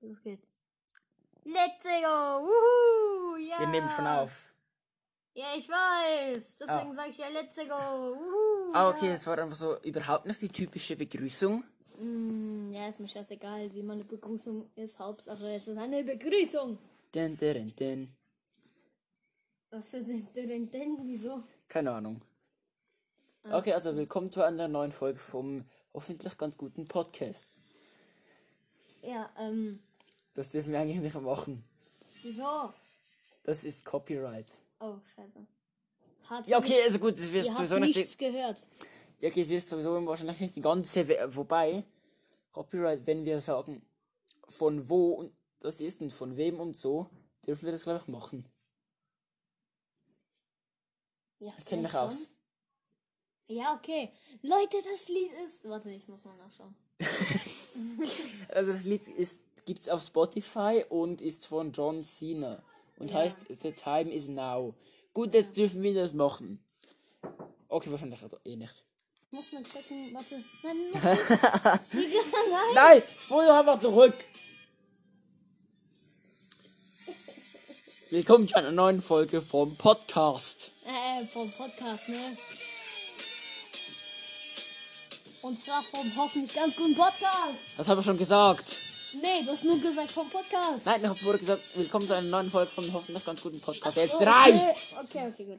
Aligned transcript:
Los 0.00 0.22
geht's. 0.22 0.52
Let's 1.44 1.84
go! 1.84 2.44
Wuhu! 2.46 3.36
Ja! 3.36 3.60
Wir 3.60 3.68
nehmen 3.68 3.88
schon 3.88 4.06
auf. 4.06 4.46
Ja, 5.34 5.46
ich 5.56 5.68
weiß. 5.68 6.56
Deswegen 6.56 6.90
Ah. 6.90 6.94
sage 6.94 7.10
ich 7.10 7.18
ja 7.18 7.28
let's 7.28 7.56
go! 7.56 8.16
Wuhu! 8.18 8.72
Ah, 8.74 8.88
okay, 8.90 9.08
es 9.10 9.26
war 9.26 9.38
einfach 9.38 9.56
so 9.56 9.78
überhaupt 9.82 10.26
nicht 10.26 10.42
die 10.42 10.48
typische 10.48 10.96
Begrüßung. 10.96 11.64
Mm, 11.98 12.72
ja, 12.72 12.88
ist 12.88 13.00
mir 13.00 13.08
scheißegal, 13.08 13.72
wie 13.72 13.82
meine 13.82 14.04
Begrüßung 14.04 14.70
ist. 14.76 14.98
Hauptsache, 14.98 15.54
es 15.54 15.66
ist 15.68 15.78
eine 15.78 16.04
Begrüßung. 16.04 16.78
Dun, 17.12 17.36
dun, 17.36 17.72
dun. 17.76 18.14
Was 19.70 19.92
ist 19.94 20.08
denn, 20.08 20.28
denn, 20.34 20.70
denn, 20.70 20.98
wieso? 21.02 21.42
Keine 21.68 21.92
Ahnung. 21.92 22.20
Okay, 23.50 23.72
also 23.72 23.94
willkommen 23.96 24.30
zu 24.30 24.42
einer 24.42 24.68
neuen 24.68 24.92
Folge 24.92 25.18
vom 25.18 25.64
hoffentlich 25.94 26.36
ganz 26.36 26.56
guten 26.58 26.86
Podcast. 26.86 27.57
Ja, 29.02 29.30
ähm, 29.38 29.80
Das 30.34 30.48
dürfen 30.48 30.72
wir 30.72 30.80
eigentlich 30.80 31.00
nicht 31.00 31.20
machen. 31.20 31.64
wieso? 32.22 32.72
Das 33.44 33.64
ist 33.64 33.84
Copyright. 33.84 34.60
Oh, 34.80 34.98
scheiße. 35.14 35.46
Hat 36.28 36.46
Ja, 36.48 36.58
okay, 36.58 36.82
also 36.82 36.98
gut, 36.98 37.18
es 37.18 37.32
wird 37.32 37.46
Ihr 37.46 37.50
habt 37.50 37.58
sowieso 37.60 37.78
nicht. 37.78 37.96
nichts 37.96 38.18
gehört. 38.18 38.58
Ja, 39.20 39.30
okay, 39.30 39.40
es 39.40 39.48
wird 39.48 39.62
sowieso 39.62 40.04
wahrscheinlich 40.06 40.40
nicht 40.40 40.56
die 40.56 40.60
ganze. 40.60 41.08
Wobei, 41.34 41.84
Copyright, 42.52 43.06
wenn 43.06 43.24
wir 43.24 43.40
sagen, 43.40 43.82
von 44.48 44.88
wo 44.88 45.14
und 45.14 45.32
das 45.60 45.80
ist 45.80 46.00
und 46.00 46.12
von 46.12 46.36
wem 46.36 46.60
und 46.60 46.76
so, 46.76 47.08
dürfen 47.46 47.64
wir 47.64 47.72
das, 47.72 47.84
glaube 47.84 48.00
ich, 48.02 48.08
machen. 48.08 48.46
Ja, 51.40 51.52
Ich 51.58 51.64
kenne 51.64 51.82
mich 51.82 51.94
aus. 51.94 52.30
Ja, 53.46 53.74
okay. 53.76 54.12
Leute, 54.42 54.76
das 54.82 55.08
Lied 55.08 55.32
ist. 55.44 55.64
Warte, 55.68 55.90
ich 55.90 56.06
muss 56.08 56.24
mal 56.24 56.36
nachschauen. 56.36 56.74
Also 58.48 58.72
das 58.72 58.84
Lied 58.84 59.06
ist 59.08 59.40
gibt's 59.66 59.88
auf 59.88 60.02
Spotify 60.02 60.84
und 60.88 61.20
ist 61.20 61.46
von 61.46 61.72
John 61.72 62.02
Cena 62.02 62.62
und 62.98 63.10
Ja. 63.10 63.18
heißt 63.18 63.46
The 63.62 63.72
Time 63.72 64.10
Is 64.10 64.28
Now. 64.28 64.74
Gut, 65.12 65.34
jetzt 65.34 65.56
dürfen 65.56 65.82
wir 65.82 65.94
das 65.94 66.14
machen. 66.14 66.58
Okay, 67.68 67.90
wahrscheinlich 67.90 68.18
eh 68.44 68.56
nicht. 68.56 68.84
Muss 69.30 69.52
man 69.52 69.62
checken. 69.62 70.14
Warte. 70.14 70.42
Nein, 70.62 70.76
nein. 70.94 71.18
Nein. 71.52 72.74
Nein, 72.74 73.02
spul 73.24 73.44
doch 73.46 73.58
einfach 73.58 73.78
zurück. 73.78 74.14
Willkommen 78.10 78.48
zu 78.48 78.56
einer 78.56 78.72
neuen 78.72 79.02
Folge 79.02 79.42
vom 79.42 79.76
Podcast. 79.76 80.70
Äh, 80.86 81.26
vom 81.26 81.52
Podcast, 81.52 82.08
ne? 82.08 82.36
Und 85.42 85.58
zwar 85.58 85.82
vom 85.82 86.16
hoffentlich 86.16 86.54
ganz 86.54 86.74
guten 86.76 86.94
Podcast. 86.94 87.58
Das 87.76 87.88
habe 87.88 88.00
ich 88.00 88.06
schon 88.06 88.18
gesagt. 88.18 88.78
Nee, 89.14 89.44
du 89.44 89.52
hast 89.52 89.64
nur 89.64 89.78
gesagt 89.80 90.10
vom 90.10 90.28
Podcast. 90.28 90.84
Nein, 90.84 91.00
ich 91.02 91.20
vorher 91.22 91.38
gesagt, 91.38 91.62
willkommen 91.76 92.06
zu 92.06 92.14
einer 92.14 92.28
neuen 92.28 92.50
Folge 92.50 92.70
vom 92.70 92.92
hoffentlich 92.92 93.24
ganz 93.24 93.40
guten 93.42 93.60
Podcast. 93.60 93.96
Jetzt 93.96 94.12
So, 94.12 94.18
reicht's. 94.18 94.96
Okay, 94.98 95.28
okay, 95.28 95.28
okay, 95.32 95.44
gut. 95.44 95.58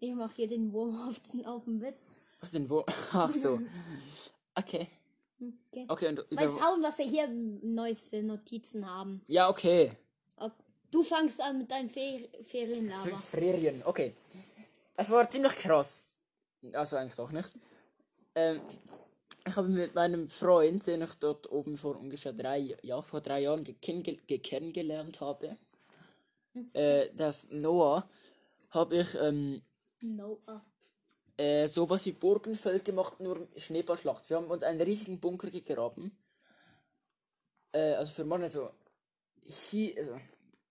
Ich 0.00 0.14
mache 0.14 0.32
hier 0.36 0.46
den 0.46 0.72
Wurm 0.72 0.96
auf, 1.08 1.16
den, 1.32 1.46
auf 1.46 1.64
dem 1.64 1.80
Bett. 1.80 1.96
Was 2.40 2.50
denn 2.50 2.68
wo? 2.68 2.84
Ach 3.12 3.32
so. 3.32 3.60
Okay. 4.54 4.88
Okay. 5.40 5.86
Okay, 5.88 6.08
und 6.08 6.32
Mal 6.32 6.48
schauen, 6.48 6.82
was 6.82 6.98
wir 6.98 7.06
hier 7.06 7.28
Neues 7.28 8.04
für 8.04 8.22
Notizen 8.22 8.88
haben. 8.88 9.22
Ja, 9.26 9.48
okay. 9.48 9.92
Ok, 10.36 10.52
Du 10.90 11.02
fangst 11.02 11.40
an 11.40 11.58
mit 11.58 11.70
deinen 11.70 11.90
Fer 11.90 12.20
Ferienlaber. 12.42 13.16
Ferien, 13.16 13.82
okay. 13.84 14.14
Es 14.96 15.10
war 15.10 15.28
ziemlich 15.28 15.52
krass. 15.52 16.16
Also 16.72 16.96
eigentlich 16.96 17.14
doch 17.14 17.30
nicht. 17.30 17.48
Ähm, 18.34 18.60
ich 19.46 19.56
habe 19.56 19.68
mit 19.68 19.94
meinem 19.94 20.28
Freund, 20.28 20.86
den 20.86 21.02
ich 21.02 21.14
dort 21.14 21.50
oben 21.50 21.78
vor 21.78 21.96
ungefähr 21.96 22.32
drei, 22.32 22.76
ja, 22.82 23.00
vor 23.00 23.20
drei 23.20 23.40
Jahren 23.40 23.64
kennengelernt 23.80 25.20
habe, 25.20 25.56
äh, 26.72 27.08
das 27.14 27.46
Noah, 27.50 28.08
habe 28.70 28.96
ich 28.98 29.14
ähm, 29.14 29.62
Noah. 30.00 30.64
äh, 31.36 31.66
sowas 31.66 32.04
wie 32.04 32.12
Burgenfeld 32.12 32.84
gemacht, 32.84 33.20
nur 33.20 33.48
Schneeballschlacht. 33.56 34.28
Wir 34.28 34.36
haben 34.36 34.50
uns 34.50 34.62
einen 34.62 34.80
riesigen 34.82 35.18
Bunker 35.18 35.50
gegraben. 35.50 36.16
Äh, 37.72 37.94
also 37.94 38.12
für 38.12 38.24
Mann, 38.24 38.42
also 38.42 38.70
hier, 39.44 39.96
also, 39.96 40.20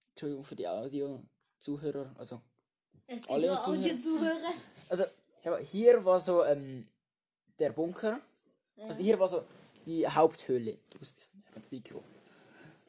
Entschuldigung 0.10 0.44
für 0.44 0.56
die 0.56 0.68
Audio-Zuhörer, 0.68 2.16
also 2.18 2.42
Es 3.08 3.22
gibt 3.22 3.30
Alle 3.32 3.48
nur 3.48 3.56
Zuhörer. 3.64 3.80
Audiozuhörer. 3.80 4.54
Also, 4.90 5.06
hier 5.64 6.04
war 6.06 6.20
so 6.20 6.44
ähm, 6.44 6.88
der 7.60 7.72
Bunker. 7.72 8.20
Also 8.88 9.02
hier 9.02 9.20
war 9.20 9.28
so 9.28 9.44
die 9.86 10.08
Haupthöhle. 10.08 10.78
Du 10.92 11.00
bist 11.00 11.30
ans 11.54 11.72
Mikro. 11.72 12.04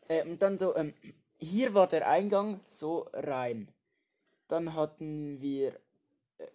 Äh, 0.09 0.23
und 0.23 0.41
dann 0.43 0.59
so, 0.59 0.75
ähm, 0.77 0.95
hier 1.39 1.73
war 1.75 1.87
der 1.87 2.09
Eingang 2.09 2.61
so 2.67 3.09
rein. 3.13 3.69
Dann 4.49 4.75
hatten 4.75 5.41
wir 5.41 5.75
äh, 6.39 6.47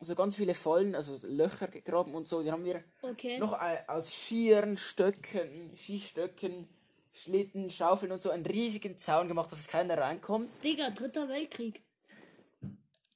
so 0.00 0.14
ganz 0.14 0.36
viele 0.36 0.54
Fallen, 0.54 0.94
also 0.94 1.16
Löcher 1.26 1.68
gegraben 1.68 2.14
und 2.14 2.28
so. 2.28 2.42
Die 2.42 2.52
haben 2.52 2.64
wir 2.64 2.82
Okay. 3.02 3.38
noch 3.38 3.54
äh, 3.60 3.78
aus 3.86 4.12
Skiern, 4.12 4.76
Stöcken, 4.76 5.76
Skistöcken, 5.76 6.68
Schlitten, 7.12 7.70
Schaufeln 7.70 8.12
und 8.12 8.18
so 8.18 8.30
einen 8.30 8.44
riesigen 8.44 8.98
Zaun 8.98 9.26
gemacht, 9.28 9.50
dass 9.50 9.66
keiner 9.68 9.96
reinkommt. 9.98 10.62
Digga, 10.62 10.90
dritter 10.90 11.28
Weltkrieg. 11.28 11.82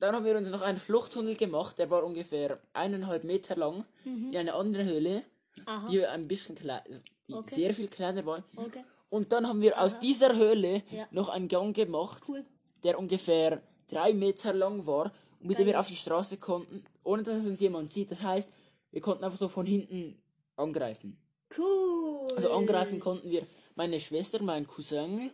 Dann 0.00 0.14
haben 0.14 0.24
wir 0.24 0.36
uns 0.36 0.48
noch 0.50 0.62
einen 0.62 0.78
Fluchttunnel 0.78 1.36
gemacht, 1.36 1.78
der 1.78 1.90
war 1.90 2.02
ungefähr 2.04 2.58
eineinhalb 2.72 3.22
Meter 3.24 3.54
lang, 3.56 3.84
in 4.04 4.34
eine 4.36 4.54
andere 4.54 4.84
Höhle, 4.84 5.22
Aha. 5.66 5.88
die 5.90 6.04
ein 6.06 6.26
bisschen 6.26 6.54
klein, 6.56 6.82
die 7.28 7.34
Okay. 7.34 7.54
sehr 7.54 7.74
viel 7.74 7.88
kleiner 7.88 8.24
war. 8.26 8.42
Okay. 8.56 8.82
Und 9.10 9.32
dann 9.32 9.46
haben 9.46 9.60
wir 9.60 9.80
aus 9.80 9.98
dieser 10.00 10.34
Höhle 10.36 10.82
Ja. 10.90 11.06
noch 11.10 11.28
einen 11.28 11.48
Gang 11.48 11.74
gemacht, 11.76 12.22
Cool. 12.28 12.44
der 12.82 12.98
ungefähr 12.98 13.60
drei 13.88 14.12
Meter 14.14 14.52
lang 14.54 14.86
war, 14.86 15.12
und 15.40 15.48
mit 15.48 15.58
dem 15.58 15.64
Geil. 15.66 15.74
wir 15.74 15.80
auf 15.80 15.88
die 15.88 15.96
Straße 15.96 16.36
konnten, 16.38 16.84
ohne 17.04 17.22
dass 17.22 17.36
es 17.38 17.46
uns 17.46 17.60
jemand 17.60 17.92
sieht. 17.92 18.10
Das 18.10 18.20
heißt, 18.22 18.48
wir 18.92 19.00
konnten 19.00 19.24
einfach 19.24 19.38
so 19.38 19.48
von 19.48 19.66
hinten 19.66 20.20
angreifen. 20.56 21.16
Cool. 21.58 22.28
Also 22.36 22.52
angreifen 22.52 23.00
konnten 23.00 23.30
wir 23.30 23.46
meine 23.74 23.98
Schwester, 24.00 24.42
mein 24.42 24.66
Cousin 24.66 25.30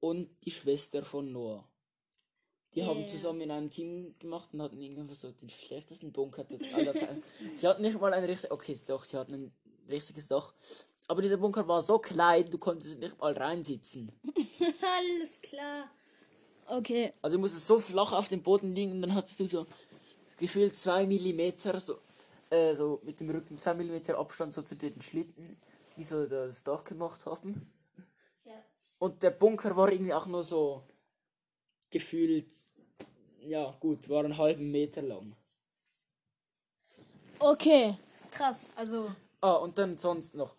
und 0.00 0.28
die 0.44 0.50
Schwester 0.50 1.02
von 1.04 1.32
Noah. 1.32 1.64
Haben 2.84 2.98
Yeah. 3.00 3.06
zusammen 3.06 3.40
in 3.42 3.50
einem 3.50 3.70
Team 3.70 4.14
gemacht 4.18 4.48
und 4.52 4.62
hatten 4.62 4.80
irgendwie 4.80 5.14
so 5.14 5.30
den 5.30 5.48
schlechtesten 5.48 6.12
Bunker 6.12 6.44
aller 6.74 6.94
Zeiten. 6.94 7.22
sie 7.56 7.66
hatten 7.66 7.82
nicht 7.82 8.00
mal 8.00 8.12
ein 8.12 8.24
richtiges, 8.24 8.50
okay, 8.50 8.76
doch, 8.88 9.04
sie 9.04 9.16
hatten 9.16 9.34
ein 9.34 9.52
richtiges 9.88 10.26
Dach. 10.28 10.52
Aber 11.06 11.22
dieser 11.22 11.38
Bunker 11.38 11.66
war 11.66 11.80
so 11.80 11.98
klein, 11.98 12.50
du 12.50 12.58
konntest 12.58 13.00
nicht 13.00 13.18
mal 13.18 13.32
reinsitzen. 13.32 14.12
Alles 14.98 15.40
klar. 15.40 15.90
Okay. 16.66 17.12
Also 17.22 17.36
du 17.36 17.40
musstest 17.40 17.66
so 17.66 17.78
flach 17.78 18.12
auf 18.12 18.28
dem 18.28 18.42
Boden 18.42 18.74
liegen 18.74 18.92
und 18.92 19.02
dann 19.02 19.14
hattest 19.14 19.40
du 19.40 19.46
so 19.46 19.66
gefühlt 20.38 20.76
zwei 20.76 21.06
Millimeter, 21.06 21.80
so, 21.80 21.98
äh, 22.50 22.74
so 22.74 23.00
mit 23.04 23.20
dem 23.20 23.30
Rücken 23.30 23.58
zwei 23.58 23.74
Millimeter 23.74 24.18
Abstand 24.18 24.52
so 24.52 24.60
zu 24.62 24.76
den 24.76 25.00
Schlitten, 25.00 25.56
die 25.96 26.04
so 26.04 26.26
das 26.26 26.62
Dach 26.62 26.84
gemacht 26.84 27.24
haben. 27.24 27.70
Ja. 28.44 28.52
Und 28.98 29.22
der 29.22 29.30
Bunker 29.30 29.74
war 29.76 29.90
irgendwie 29.90 30.12
auch 30.12 30.26
nur 30.26 30.42
so 30.42 30.82
gefühlt, 31.90 32.50
ja 33.40 33.70
gut, 33.80 34.08
war 34.08 34.24
einen 34.24 34.36
halben 34.36 34.70
Meter 34.70 35.02
lang. 35.02 35.34
Okay. 37.38 37.94
Krass. 38.30 38.66
Also. 38.76 39.10
Ah, 39.40 39.54
und 39.54 39.78
dann 39.78 39.96
sonst 39.98 40.34
noch 40.34 40.54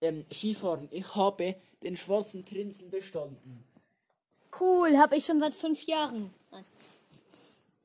ähm, 0.00 0.24
Skifahren. 0.30 0.88
Ich 0.90 1.14
habe 1.14 1.56
den 1.82 1.96
schwarzen 1.96 2.44
Prinzen 2.44 2.90
bestanden. 2.90 3.64
Cool. 4.58 4.96
Habe 4.96 5.16
ich 5.16 5.24
schon 5.24 5.40
seit 5.40 5.54
fünf 5.54 5.84
Jahren. 5.86 6.30
Nein. 6.50 6.64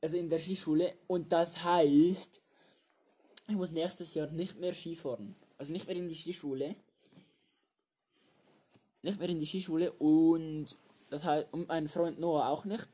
Also 0.00 0.16
in 0.16 0.28
der 0.28 0.38
Skischule. 0.38 0.94
Und 1.06 1.32
das 1.32 1.62
heißt, 1.62 2.40
ich 3.48 3.54
muss 3.54 3.70
nächstes 3.70 4.14
Jahr 4.14 4.28
nicht 4.28 4.58
mehr 4.58 4.74
Skifahren. 4.74 5.34
Also 5.58 5.72
nicht 5.72 5.86
mehr 5.86 5.96
in 5.96 6.08
die 6.08 6.14
Skischule. 6.14 6.74
Nicht 9.02 9.18
mehr 9.18 9.28
in 9.28 9.40
die 9.40 9.46
Skischule 9.46 9.92
und 9.92 10.76
das 11.12 11.24
heißt, 11.24 11.48
und 11.52 11.68
mein 11.68 11.88
Freund 11.88 12.18
Noah 12.18 12.48
auch 12.48 12.64
nicht. 12.64 12.88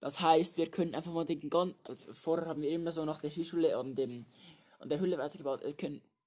Das 0.00 0.20
heißt, 0.20 0.56
wir 0.56 0.70
können 0.70 0.94
einfach 0.94 1.12
mal 1.12 1.24
den 1.26 1.48
ganzen. 1.50 1.76
Also 1.84 2.12
vorher 2.14 2.46
haben 2.48 2.62
wir 2.62 2.70
immer 2.70 2.90
so 2.90 3.04
nach 3.04 3.20
der 3.20 3.30
Skischule 3.30 3.76
an, 3.76 3.94
dem, 3.94 4.24
an 4.78 4.88
der 4.88 4.98
Höhle 4.98 5.18
weitergebaut. 5.18 5.60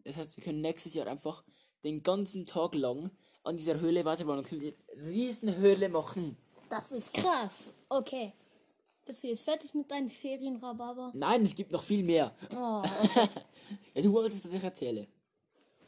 Das 0.03 0.15
heißt, 0.17 0.37
wir 0.37 0.43
können 0.43 0.61
nächstes 0.61 0.93
Jahr 0.93 1.07
einfach 1.07 1.43
den 1.83 2.03
ganzen 2.03 2.45
Tag 2.45 2.75
lang 2.75 3.09
an 3.43 3.57
dieser 3.57 3.79
Höhle 3.79 4.05
weiterbauen. 4.05 4.37
Dann 4.37 4.45
können 4.45 4.61
wir 4.61 4.73
eine 4.95 5.07
riesen 5.09 5.55
Höhle 5.55 5.89
machen. 5.89 6.37
Das 6.69 6.91
ist 6.91 7.13
krass. 7.13 7.73
Okay. 7.89 8.33
Bist 9.05 9.23
du 9.23 9.27
jetzt 9.27 9.43
fertig 9.43 9.73
mit 9.73 9.89
deinen 9.89 10.09
Ferien, 10.09 10.57
Rhabarber? 10.57 11.11
Nein, 11.15 11.43
es 11.45 11.55
gibt 11.55 11.71
noch 11.71 11.81
viel 11.81 12.03
mehr. 12.03 12.31
Oh, 12.55 12.83
Ja, 13.95 14.01
du 14.03 14.13
wolltest, 14.13 14.45
dass 14.45 14.53
ich 14.53 14.63
erzähle. 14.63 15.07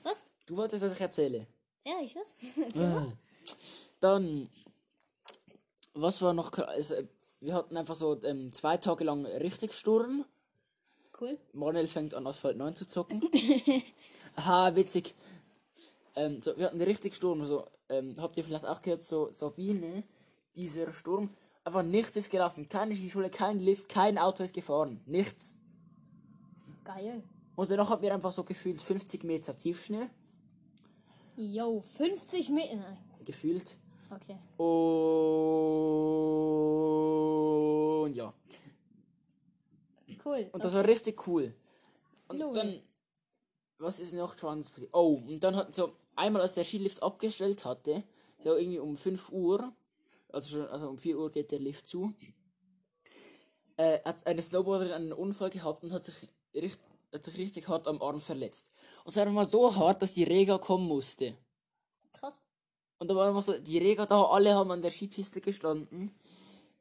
was? 0.01 0.23
Du 0.47 0.57
wolltest, 0.57 0.81
dass 0.81 0.93
ich 0.93 1.01
erzähle. 1.01 1.45
Ja, 1.85 1.93
ich 2.01 2.15
weiß. 2.15 2.35
Dann, 3.99 4.49
was 5.93 6.21
war 6.21 6.33
noch? 6.33 6.51
Also, 6.57 6.95
wir 7.39 7.53
hatten 7.53 7.75
einfach 7.77 7.95
so 7.95 8.21
ähm, 8.23 8.51
zwei 8.51 8.77
Tage 8.77 9.03
lang 9.03 9.25
richtig 9.25 9.73
Sturm. 9.73 10.25
Cool. 11.19 11.37
Manuel 11.53 11.87
fängt 11.87 12.13
an, 12.13 12.25
Asphalt 12.25 12.57
9 12.57 12.75
zu 12.75 12.87
zocken. 12.87 13.21
Aha, 14.35 14.75
witzig. 14.75 15.13
Ähm, 16.15 16.41
so, 16.41 16.57
wir 16.57 16.65
hatten 16.65 16.81
richtig 16.81 17.15
Sturm. 17.15 17.45
So, 17.45 17.65
ähm, 17.89 18.15
habt 18.19 18.37
ihr 18.37 18.43
vielleicht 18.43 18.65
auch 18.65 18.81
gehört, 18.81 19.03
so 19.03 19.31
Sabine, 19.31 20.03
dieser 20.55 20.91
Sturm. 20.91 21.29
Einfach 21.63 21.83
nichts 21.83 22.17
ist 22.17 22.31
gelaufen. 22.31 22.67
Keine 22.69 22.95
Skischule, 22.95 23.29
kein 23.29 23.59
Lift, 23.59 23.87
kein 23.89 24.17
Auto 24.17 24.43
ist 24.43 24.55
gefahren. 24.55 24.99
Nichts. 25.05 25.57
Geil. 26.83 27.23
Und 27.55 27.69
danach 27.69 27.89
hatten 27.89 28.01
wir 28.01 28.13
einfach 28.13 28.31
so 28.31 28.43
gefühlt 28.43 28.81
50 28.81 29.23
Meter 29.23 29.55
Tiefschnee. 29.55 30.09
Yo, 31.35 31.81
50 31.97 32.49
Meter. 32.49 32.97
Gefühlt. 33.23 33.77
Okay. 34.11 34.37
Und 38.03 38.13
ja. 38.13 38.33
Cool. 40.23 40.49
Und 40.51 40.63
das 40.63 40.73
war 40.73 40.85
richtig 40.85 41.25
cool. 41.27 41.53
Und 42.27 42.39
Lol. 42.39 42.53
dann, 42.53 42.81
was 43.77 43.99
ist 43.99 44.13
noch 44.13 44.35
passiert? 44.35 44.89
Oh, 44.91 45.21
und 45.25 45.39
dann 45.39 45.55
hat 45.55 45.73
so, 45.73 45.95
einmal 46.15 46.41
als 46.41 46.55
der 46.55 46.63
Skilift 46.65 47.01
abgestellt 47.01 47.65
hatte, 47.65 48.03
so 48.43 48.55
irgendwie 48.55 48.79
um 48.79 48.97
5 48.97 49.31
Uhr, 49.31 49.73
also 50.29 50.57
schon, 50.57 50.67
also 50.67 50.89
um 50.89 50.97
4 50.97 51.17
Uhr 51.17 51.31
geht 51.31 51.51
der 51.51 51.59
Lift 51.59 51.87
zu, 51.87 52.13
äh, 53.77 53.99
hat 54.03 54.27
eine 54.27 54.41
Snowboarderin 54.41 54.93
einen 54.93 55.13
Unfall 55.13 55.49
gehabt 55.49 55.83
und 55.83 55.93
hat 55.93 56.03
sich, 56.03 56.15
richt, 56.53 56.79
hat 57.13 57.23
sich 57.23 57.37
richtig 57.37 57.67
hart 57.67 57.87
am 57.87 58.01
Arm 58.01 58.19
verletzt. 58.21 58.69
Und 59.03 59.11
es 59.11 59.15
war 59.15 59.23
einfach 59.23 59.35
mal 59.35 59.45
so 59.45 59.75
hart, 59.75 60.01
dass 60.01 60.13
die 60.13 60.23
Rega 60.23 60.57
kommen 60.57 60.87
musste. 60.87 61.35
Krass. 62.13 62.41
Und 63.01 63.07
da 63.07 63.15
war 63.15 63.29
immer 63.29 63.41
so, 63.41 63.57
die 63.57 63.79
Rega 63.79 64.05
da, 64.05 64.25
alle 64.25 64.53
haben 64.53 64.69
an 64.69 64.83
der 64.83 64.91
Skipiste 64.91 65.41
gestanden. 65.41 66.13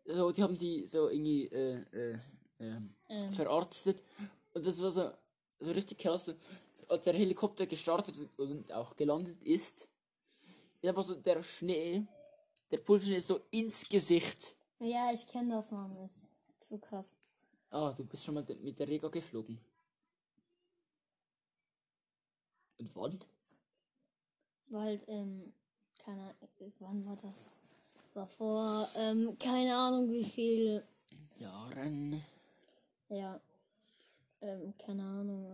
So, 0.05 0.31
die 0.31 0.43
haben 0.43 0.55
sie 0.55 0.87
so 0.87 1.09
irgendwie 1.09 1.47
äh, 1.47 1.81
äh, 1.93 2.19
ähm, 2.59 2.95
Ähm. 3.09 3.33
verarztet. 3.33 4.05
Und 4.53 4.67
das 4.67 4.83
war 4.83 4.91
so, 4.91 5.11
so 5.61 5.73
richtig 5.73 5.97
krass. 5.97 6.27
So, 6.27 6.35
Als 6.89 7.05
der 7.05 7.15
Helikopter 7.15 7.65
gestartet 7.65 8.17
und 8.37 8.71
auch 8.71 8.97
gelandet 8.97 9.43
ist, 9.43 9.89
ist 10.83 10.89
einfach 10.91 11.05
so 11.05 11.15
der 11.15 11.43
Schnee, 11.43 12.07
der 12.71 12.77
Pulverschnee 12.77 13.17
ist 13.17 13.29
so 13.29 13.41
ins 13.51 13.89
Gesicht. 13.89 14.57
Ja, 14.79 15.11
ich 15.15 15.27
kenne 15.27 15.55
das, 15.55 15.71
Mann. 15.71 15.97
Das 15.97 16.13
ist 16.15 16.69
so 16.69 16.77
krass. 16.77 17.17
Ah, 17.71 17.93
du 17.93 18.05
bist 18.05 18.27
schon 18.27 18.35
mal 18.35 18.45
mit 18.61 18.79
der 18.79 18.89
Rega 18.89 19.09
geflogen. 19.09 19.59
Und 22.77 22.95
wann? 22.95 23.25
War 24.67 24.83
halt, 24.83 25.03
ähm, 25.09 25.55
keine 26.05 26.21
Ahnung, 26.23 26.73
wann 26.81 27.07
war 27.07 27.17
das? 27.17 27.51
War 28.15 28.27
vor, 28.27 28.89
ähm, 28.97 29.37
keine 29.39 29.75
Ahnung 29.75 30.11
wie 30.11 30.25
viel, 30.25 30.83
Jahren. 31.39 32.23
ja, 33.09 33.41
ähm, 34.43 34.75
keine 34.79 35.03
Ahnung, 35.03 35.45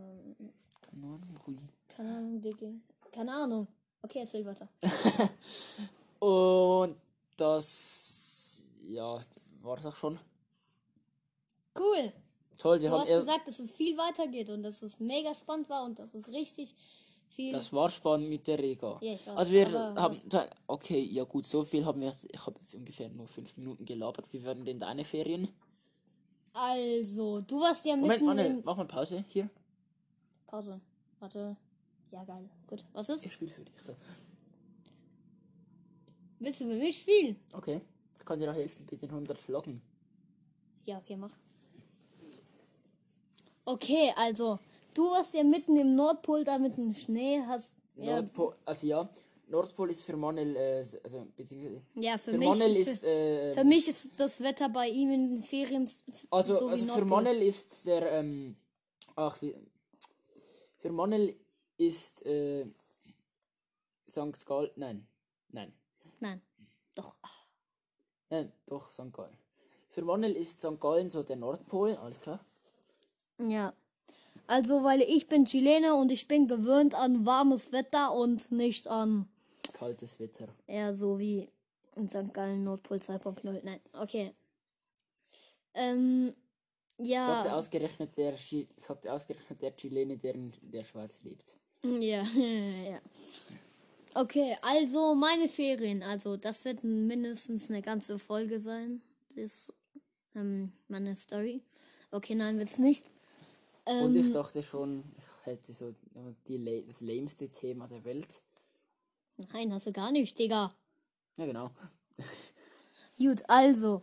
ähm, 0.41 0.51
Keine 0.81 1.07
Ahnung, 1.07 1.23
Rui. 1.47 1.57
keine 1.89 2.11
Ahnung, 2.17 2.41
Digga. 2.41 2.69
Keine 3.13 3.33
Ahnung. 3.35 3.67
Okay, 4.03 4.21
erzähl 4.21 4.45
weiter. 4.47 4.69
Und 6.21 6.97
das, 7.37 8.67
ja, 8.87 9.21
war 9.63 9.77
es 9.79 9.87
auch 9.87 9.97
schon. 9.97 10.19
Cool. 11.79 12.13
Toll, 12.57 12.81
wir 12.81 12.89
Du 12.89 12.95
haben 12.95 13.03
hast 13.03 13.09
gesagt, 13.09 13.49
dass 13.49 13.59
es 13.59 13.75
viel 13.75 13.97
weitergeht 13.99 14.49
und 14.49 14.63
dass 14.63 14.81
es 14.83 14.99
mega 14.99 15.35
spannend 15.35 15.69
war 15.69 15.85
und 15.85 15.99
dass 15.99 16.15
es 16.15 16.27
richtig 16.29 16.75
viel. 17.29 17.53
das 17.53 17.73
war 17.73 17.91
spannend 17.91 18.29
mit 18.31 18.47
der 18.47 18.59
Rega. 18.59 18.99
Ja, 19.01 19.13
weiß, 19.13 19.29
also 19.29 19.53
wir 19.53 19.73
haben, 19.73 20.21
okay, 20.67 21.01
ja 21.01 21.25
gut, 21.25 21.47
so 21.47 21.63
viel 21.63 21.85
haben 21.85 22.01
wir, 22.01 22.13
ich 22.31 22.47
habe 22.47 22.59
jetzt 22.61 22.75
ungefähr 22.75 23.09
nur 23.09 23.27
fünf 23.27 23.57
Minuten 23.57 23.85
gelabert. 23.85 24.27
Wie 24.33 24.43
werden 24.43 24.65
denn 24.65 24.79
deine 24.79 25.05
Ferien? 25.05 25.49
Also, 26.53 27.43
du 27.43 27.61
warst 27.61 27.85
ja 27.85 27.97
Moment, 27.97 28.23
mitten 28.23 28.63
mach 28.65 28.77
mal 28.77 28.87
Pause 28.87 29.25
hier. 29.29 29.51
Pause. 30.47 30.81
Warte. 31.21 31.57
Ja, 32.11 32.25
geil. 32.25 32.49
Gut. 32.67 32.85
Was 32.93 33.09
ist? 33.11 33.27
Ich 33.27 33.33
spiele 33.33 33.51
für 33.51 33.65
dich. 33.65 33.75
So. 33.83 33.95
Willst 36.39 36.61
du 36.61 36.67
mit 36.67 36.79
mir 36.79 36.93
spielen? 36.93 37.37
Okay, 37.53 37.81
ich 38.19 38.25
kann 38.25 38.39
dir 38.39 38.51
auch 38.51 38.55
helfen 38.55 38.87
mit 38.91 39.03
den 39.03 39.11
100 39.11 39.39
Flocken. 39.39 39.83
Ja, 40.85 40.99
okay, 40.99 41.17
mach. 41.17 41.33
Okay, 43.65 44.13
also, 44.17 44.59
du 44.97 45.11
warst 45.11 45.35
ja 45.35 45.45
mitten 45.45 45.77
im 45.77 45.95
Nordpol 45.95 46.45
da 46.45 46.59
mit 46.59 46.77
dem 46.77 46.93
Schnee, 46.93 47.43
hast. 47.47 47.75
Ja, 47.97 48.21
Nordpol, 48.21 48.55
also 48.65 48.87
ja, 48.87 49.09
Nordpol 49.49 49.91
ist 49.91 50.03
für 50.03 50.17
Manel, 50.17 50.57
äh, 50.57 50.85
also 51.05 51.27
beziehungsweise 51.37 51.83
ja 51.95 52.19
für, 52.19 52.33
für 52.33 52.39
mich. 52.39 52.49
Manel 52.49 52.75
für, 52.75 52.91
ist, 52.91 53.05
äh, 53.05 53.55
für 53.55 53.65
mich 53.65 53.89
ist 53.89 54.11
das 54.17 54.41
Wetter 54.41 54.69
bei 54.69 54.89
ihm 54.89 55.13
in 55.13 55.35
den 55.35 55.43
Ferien 55.43 55.89
Also, 56.31 56.55
so 56.55 56.69
wie 56.69 56.73
also 56.73 56.87
für. 56.87 57.05
Manel 57.05 57.43
ist 57.43 57.87
der, 57.87 58.13
ähm, 58.13 58.57
ach, 59.15 59.41
wie, 59.41 59.55
für 60.79 60.91
Manel 60.91 61.37
ist, 61.79 62.25
äh, 62.27 62.67
St. 64.09 64.45
Gallen, 64.47 64.71
nein, 64.77 65.07
nein, 65.51 65.73
Nein, 66.21 66.41
doch. 66.95 67.17
Ach, 67.23 67.47
nein, 68.31 68.53
doch, 68.67 68.93
St. 68.93 69.13
Gallen. 69.13 69.37
Für 69.91 70.03
Manel 70.03 70.35
ist 70.37 70.59
St. 70.59 70.81
Gallen 70.81 71.09
so 71.09 71.23
der 71.23 71.37
Nordpol, 71.37 71.97
alles 71.97 72.21
klar? 72.21 72.45
Ja. 73.39 73.73
Also, 74.47 74.85
weil 74.85 75.03
ich 75.03 75.27
bin 75.27 75.45
Chilene 75.45 75.95
und 75.95 76.13
ich 76.13 76.29
bin 76.29 76.47
gewöhnt 76.47 76.95
an 76.95 77.27
warmes 77.27 77.73
Wetter 77.73 78.13
und 78.13 78.53
nicht 78.53 78.87
an 78.87 79.29
Kaltes 79.73 80.19
Wetter. 80.21 80.49
eher 80.67 80.95
so 80.95 81.19
wie 81.19 81.49
in 81.97 82.09
St. 82.09 82.33
Gallen 82.33 82.65
Nordpol 82.65 82.99
2.0. 82.99 83.61
Nein, 83.65 83.81
okay. 83.93 84.33
Ähm, 85.75 86.35
ja. 86.99 87.55
ausgerechnet 87.55 88.17
der, 88.17 88.35
sagte 88.77 89.13
ausgerechnet 89.13 89.61
der 89.61 89.77
Chilene, 89.77 90.17
der 90.17 90.35
in 90.35 90.53
der 90.63 90.85
Schweiz 90.85 91.21
lebt. 91.25 91.57
Ja, 91.83 92.23
ja. 92.91 93.01
Okay, 94.15 94.57
also 94.63 95.15
meine 95.15 95.49
Ferien. 95.49 96.03
Also, 96.03 96.37
das 96.37 96.65
wird 96.65 96.83
mindestens 96.85 97.69
eine 97.69 97.83
ganze 97.83 98.19
Folge 98.19 98.59
sein. 98.59 99.03
Das 99.35 99.71
ähm, 100.35 100.73
meine 100.89 101.15
Story. 101.17 101.63
Okay, 102.11 102.35
nein, 102.35 102.59
wird's 102.59 102.79
nicht. 102.79 103.11
Und 103.87 104.17
ich 104.17 104.27
Ähm, 104.27 104.33
dachte 104.33 104.63
schon, 104.63 105.05
ich 105.17 105.47
hätte 105.47 105.73
so 105.73 105.95
die, 106.49 106.85
das 106.87 107.01
lämste 107.01 107.49
Thema 107.49 107.87
der 107.87 108.05
Welt. 108.05 108.43
nein, 109.53 109.73
hast 109.73 109.87
du 109.87 109.93
gar 109.93 110.11
nicht, 110.11 110.37
Digga. 110.39 110.73
Ja, 111.37 111.47
genau. 111.47 111.71
Gut, 113.19 113.43
also. 113.49 114.03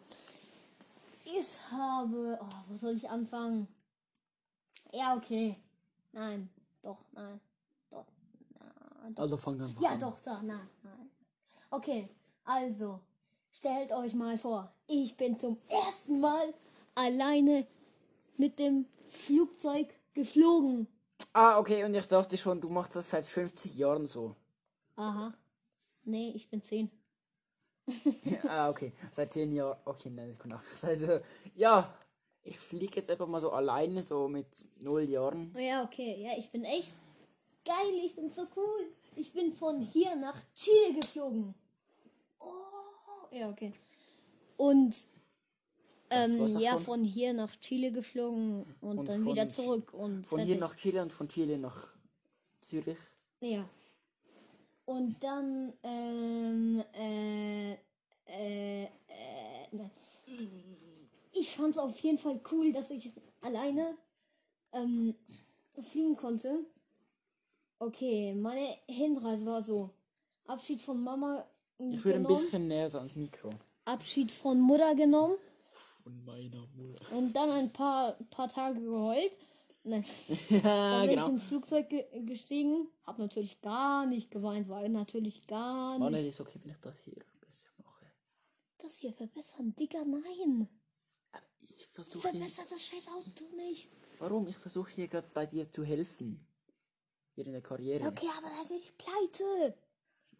Ich 1.25 1.71
habe. 1.71 2.39
Oh, 2.41 2.47
wo 2.69 2.77
soll 2.77 2.95
ich 2.95 3.09
anfangen? 3.09 3.67
Ja, 4.93 5.15
okay. 5.17 5.57
Nein, 6.11 6.49
doch, 6.81 6.99
nein. 7.11 7.39
Doch. 7.89 8.05
Na, 8.59 9.09
doch. 9.09 9.23
Also 9.23 9.37
fang 9.37 9.59
einfach 9.59 9.81
Ja, 9.81 9.89
an. 9.91 9.99
doch, 9.99 10.19
doch, 10.21 10.41
nein, 10.43 10.69
nein. 10.83 11.09
Okay, 11.71 12.09
also. 12.45 12.99
Stellt 13.55 13.91
euch 13.91 14.15
mal 14.15 14.35
vor, 14.37 14.73
ich 14.87 15.15
bin 15.15 15.39
zum 15.39 15.59
ersten 15.67 16.19
Mal 16.19 16.53
alleine 16.95 17.67
mit 18.37 18.57
dem 18.57 18.87
Flugzeug 19.13 19.87
geflogen. 20.13 20.87
Ah, 21.31 21.59
okay, 21.59 21.83
und 21.83 21.95
ich 21.95 22.07
dachte 22.07 22.37
schon, 22.37 22.59
du 22.59 22.69
machst 22.69 22.95
das 22.95 23.09
seit 23.09 23.25
50 23.25 23.75
Jahren 23.77 24.05
so. 24.05 24.35
Aha. 24.95 25.33
Nee, 26.03 26.33
ich 26.35 26.49
bin 26.49 26.61
zehn. 26.61 26.91
ah, 28.47 28.69
okay. 28.69 28.93
Seit 29.11 29.31
10 29.31 29.51
Jahren. 29.51 29.77
Okay, 29.85 30.09
nein, 30.09 30.29
das 30.29 30.39
kann 30.39 30.53
auch. 30.53 30.87
Also, 30.87 31.19
ja, 31.55 31.93
ich 32.43 32.59
fliege 32.59 32.95
jetzt 32.95 33.09
einfach 33.09 33.27
mal 33.27 33.39
so 33.39 33.51
alleine, 33.51 34.01
so 34.01 34.27
mit 34.27 34.47
0 34.79 35.03
Jahren. 35.03 35.53
Ja, 35.57 35.83
okay. 35.83 36.23
Ja, 36.23 36.31
ich 36.37 36.49
bin 36.49 36.63
echt 36.63 36.95
geil. 37.65 37.93
Ich 38.03 38.15
bin 38.15 38.31
so 38.31 38.43
cool. 38.55 38.87
Ich 39.15 39.33
bin 39.33 39.51
von 39.51 39.81
hier 39.81 40.15
nach 40.15 40.35
Chile 40.55 40.99
geflogen. 40.99 41.53
Oh, 42.39 43.27
ja, 43.31 43.49
okay. 43.49 43.73
Und 44.57 44.95
ähm, 46.13 46.59
ja, 46.59 46.71
schon? 46.73 46.83
von 46.83 47.03
hier 47.03 47.33
nach 47.33 47.55
Chile 47.57 47.91
geflogen 47.91 48.65
und, 48.81 48.99
Und 48.99 49.09
dann 49.09 49.25
wieder 49.25 49.49
zurück 49.49 49.93
und 49.93 50.25
Von 50.25 50.39
fertig. 50.39 50.53
hier 50.53 50.61
nach 50.61 50.75
Chile 50.75 51.01
und 51.01 51.13
von 51.13 51.27
Chile 51.27 51.57
nach 51.57 51.87
Zürich. 52.61 52.97
Ja. 53.41 53.67
Und 54.85 55.15
dann 55.23 55.73
ähm, 55.83 56.83
äh, 56.93 57.73
äh, 57.73 58.83
äh, 58.83 58.87
nein. 59.71 59.91
ich 61.31 61.49
fand 61.55 61.75
es 61.75 61.77
auf 61.77 61.97
jeden 61.99 62.17
Fall 62.17 62.39
cool, 62.51 62.73
dass 62.73 62.89
ich 62.89 63.11
alleine 63.41 63.95
ähm, 64.73 65.15
fliegen 65.81 66.15
konnte. 66.15 66.65
Okay, 67.79 68.33
meine 68.33 68.65
Hinreise 68.87 69.45
war 69.45 69.61
so. 69.61 69.89
Abschied 70.47 70.81
von 70.81 71.01
Mama 71.01 71.45
Ich 71.77 72.03
würde 72.03 72.19
ein 72.19 72.25
bisschen 72.25 72.67
näher 72.67 72.93
ans 72.95 73.15
Mikro. 73.15 73.51
Abschied 73.85 74.31
von 74.31 74.59
Mutter 74.59 74.95
genommen 74.95 75.37
Von 76.03 76.23
meiner 76.25 76.67
Mutter. 76.75 77.11
und 77.15 77.33
dann 77.33 77.49
ein 77.51 77.71
paar, 77.71 78.13
paar 78.29 78.49
Tage 78.49 78.81
geheult. 78.81 79.37
Nein. 79.85 80.05
ja, 80.49 80.59
Dann 80.59 81.01
bin 81.01 81.09
ich 81.09 81.15
genau. 81.15 81.29
ins 81.29 81.43
Flugzeug 81.43 81.89
ge 81.89 82.05
gestiegen, 82.25 82.87
hab 83.05 83.19
natürlich 83.19 83.59
gar 83.61 84.05
nicht 84.05 84.31
geweint, 84.31 84.69
weil 84.69 84.89
natürlich 84.89 85.45
gar 85.47 85.93
nicht. 85.93 85.99
Manuel 85.99 86.27
ist 86.27 86.39
okay, 86.39 86.59
wenn 86.63 86.71
ich 86.71 86.79
das 86.79 86.97
hier 87.03 87.21
besser 87.41 87.69
mache. 87.83 88.05
Das 88.77 88.97
hier 88.97 89.13
verbessern, 89.13 89.75
Digga, 89.75 90.03
nein. 90.05 90.69
Aber 91.31 91.43
ich 91.59 91.87
versuche. 91.87 92.29
Verbessert 92.29 92.71
das 92.71 92.81
scheiß 92.85 93.07
Auto 93.09 93.45
nicht. 93.55 93.91
Warum? 94.19 94.47
Ich 94.47 94.57
versuche 94.57 94.91
hier 94.91 95.07
gerade 95.09 95.27
bei 95.33 95.45
dir 95.45 95.69
zu 95.69 95.83
helfen. 95.83 96.45
Während 97.35 97.53
der 97.55 97.61
Karriere. 97.61 98.07
Okay, 98.07 98.27
aber 98.37 98.47
das 98.47 98.61
ist 98.61 98.71
nicht 98.71 98.97
pleite. 98.97 99.75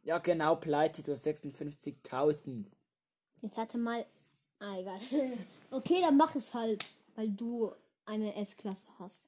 Ja, 0.03 0.19
genau, 0.19 0.55
pleite, 0.55 1.01
du 1.03 1.11
hast 1.11 1.25
56.000. 1.25 2.65
Jetzt 3.41 3.57
hatte 3.57 3.77
mal. 3.77 4.05
Ah, 4.63 4.79
egal. 4.79 4.99
okay, 5.71 5.99
dann 6.01 6.15
mach 6.15 6.33
es 6.35 6.53
halt, 6.53 6.85
weil 7.15 7.29
du 7.29 7.71
eine 8.05 8.33
S-Klasse 8.35 8.87
hast. 8.97 9.27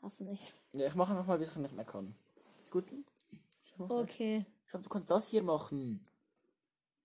Hast 0.00 0.20
du 0.20 0.24
nicht. 0.24 0.52
Ja, 0.72 0.86
ich 0.86 0.94
mache 0.94 1.12
einfach 1.12 1.26
mal, 1.26 1.38
bis 1.38 1.50
ich 1.50 1.56
nicht 1.56 1.74
mehr 1.74 1.84
kann. 1.84 2.14
Ist 2.62 2.70
gut? 2.70 2.84
Okay. 3.78 4.46
Schau, 4.66 4.78
du 4.78 4.88
kannst 4.88 5.10
das 5.10 5.28
hier 5.28 5.42
machen. 5.42 6.04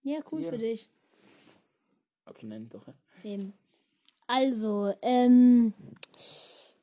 Ja, 0.04 0.20
cool 0.32 0.42
Hier. 0.42 0.52
für 0.52 0.58
dich. 0.58 0.90
Okay, 2.26 2.46
nein, 2.46 2.70
doch. 2.70 2.86
Eben. 3.24 3.54
Also, 4.28 4.94
ähm. 5.02 5.74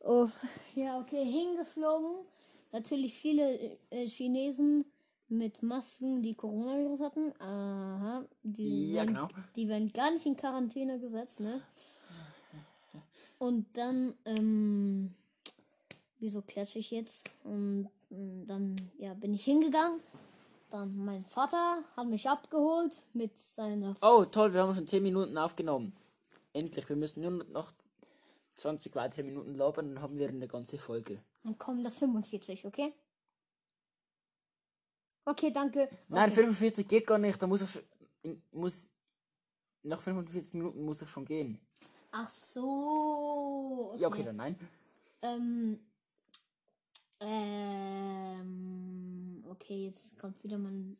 Oh, 0.00 0.28
ja, 0.75 0.99
okay, 0.99 1.25
hingeflogen. 1.25 2.26
Natürlich 2.73 3.14
viele 3.14 3.78
äh, 3.90 4.06
Chinesen 4.06 4.85
mit 5.28 5.62
Masken, 5.62 6.23
die 6.23 6.35
Coronavirus 6.35 7.00
hatten. 7.00 7.33
Aha. 7.40 8.25
Die, 8.42 8.92
Ja, 8.92 9.00
werden, 9.00 9.14
genau. 9.14 9.28
die 9.56 9.68
werden 9.68 9.92
gar 9.92 10.11
nicht 10.11 10.26
in 10.26 10.37
Quarantäne 10.37 10.99
gesetzt, 11.00 11.40
ne? 11.40 11.61
Und 13.38 13.66
dann, 13.76 14.14
ähm. 14.25 15.14
Wieso 16.18 16.40
klatsche 16.40 16.78
ich 16.78 16.90
jetzt? 16.90 17.28
Und 17.45 17.90
ähm, 18.11 18.47
dann, 18.47 18.76
ja, 18.99 19.12
bin 19.12 19.35
ich 19.35 19.45
hingegangen. 19.45 20.00
Dann 20.71 20.97
mein 21.04 21.25
Vater 21.26 21.85
hat 21.95 22.06
mich 22.09 22.28
abgeholt 22.28 22.92
mit 23.12 23.38
seiner 23.38 23.95
Oh, 24.00 24.25
toll, 24.25 24.54
wir 24.54 24.62
haben 24.62 24.75
schon 24.75 24.87
10 24.87 25.02
Minuten 25.02 25.37
aufgenommen. 25.37 25.92
Endlich, 26.54 26.88
wir 26.88 26.97
müssen 26.97 27.21
nur 27.23 27.45
noch 27.52 27.71
20 28.54 28.95
weitere 28.95 29.23
Minuten 29.25 29.54
labern, 29.54 29.95
dann 29.95 30.02
haben 30.02 30.18
wir 30.18 30.28
eine 30.28 30.49
ganze 30.49 30.78
Folge. 30.78 31.21
Dann 31.45 31.59
kommen 31.59 31.85
das 31.85 31.99
45, 31.99 32.66
okay? 32.66 32.95
Okay, 35.28 35.50
danke. 35.50 35.88
Nein, 36.09 36.30
okay. 36.30 36.42
45 36.42 36.87
geht 36.87 37.04
gar 37.06 37.18
nicht, 37.18 37.42
da 37.42 37.49
muss 37.49 37.61
ich 37.61 37.68
schon, 37.71 37.83
muss, 38.52 38.88
nach 39.83 40.00
45 40.00 40.54
Minuten 40.54 40.85
muss 40.85 41.02
ich 41.02 41.09
schon 41.09 41.25
gehen. 41.25 41.61
Ach 42.12 42.30
so. 42.30 43.90
Okay. 43.90 44.00
Ja, 44.02 44.09
okay, 44.09 44.23
dann 44.23 44.37
nein. 44.37 44.56
Ähm, 45.23 45.80
ähm, 47.18 48.45
okay, 49.50 49.87
jetzt 49.87 50.16
kommt 50.16 50.42
wieder 50.45 50.59
mein. 50.59 50.97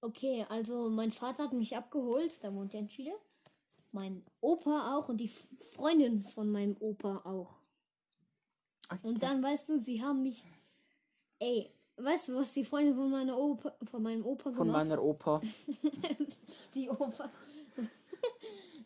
Okay, 0.00 0.46
also 0.48 0.88
mein 0.88 1.10
Vater 1.10 1.42
hat 1.44 1.52
mich 1.52 1.76
abgeholt, 1.76 2.32
da 2.44 2.54
wohnt 2.54 2.74
er 2.74 2.80
in 2.80 2.88
Chile. 2.88 3.18
Mein 3.90 4.24
Opa 4.40 4.94
auch 4.94 5.08
und 5.08 5.16
die 5.16 5.32
Freundin 5.74 6.22
von 6.22 6.52
meinem 6.52 6.76
Opa 6.78 7.22
auch. 7.24 7.56
Und 9.02 9.20
dann 9.24 9.42
weißt 9.42 9.70
du, 9.70 9.80
sie 9.80 10.00
haben 10.00 10.22
mich. 10.22 10.44
Ey, 11.40 11.72
weißt 11.98 12.28
du, 12.28 12.36
was 12.36 12.52
die 12.54 12.64
Freundin 12.64 12.94
von 12.94 13.10
meiner 13.10 13.36
Opa, 13.36 13.74
von 13.90 14.02
meinem 14.02 14.24
Opa 14.24 14.44
Von 14.44 14.54
gemacht? 14.54 14.72
meiner 14.88 15.02
Opa, 15.02 15.40
die 16.74 16.88
Opa. 16.90 17.30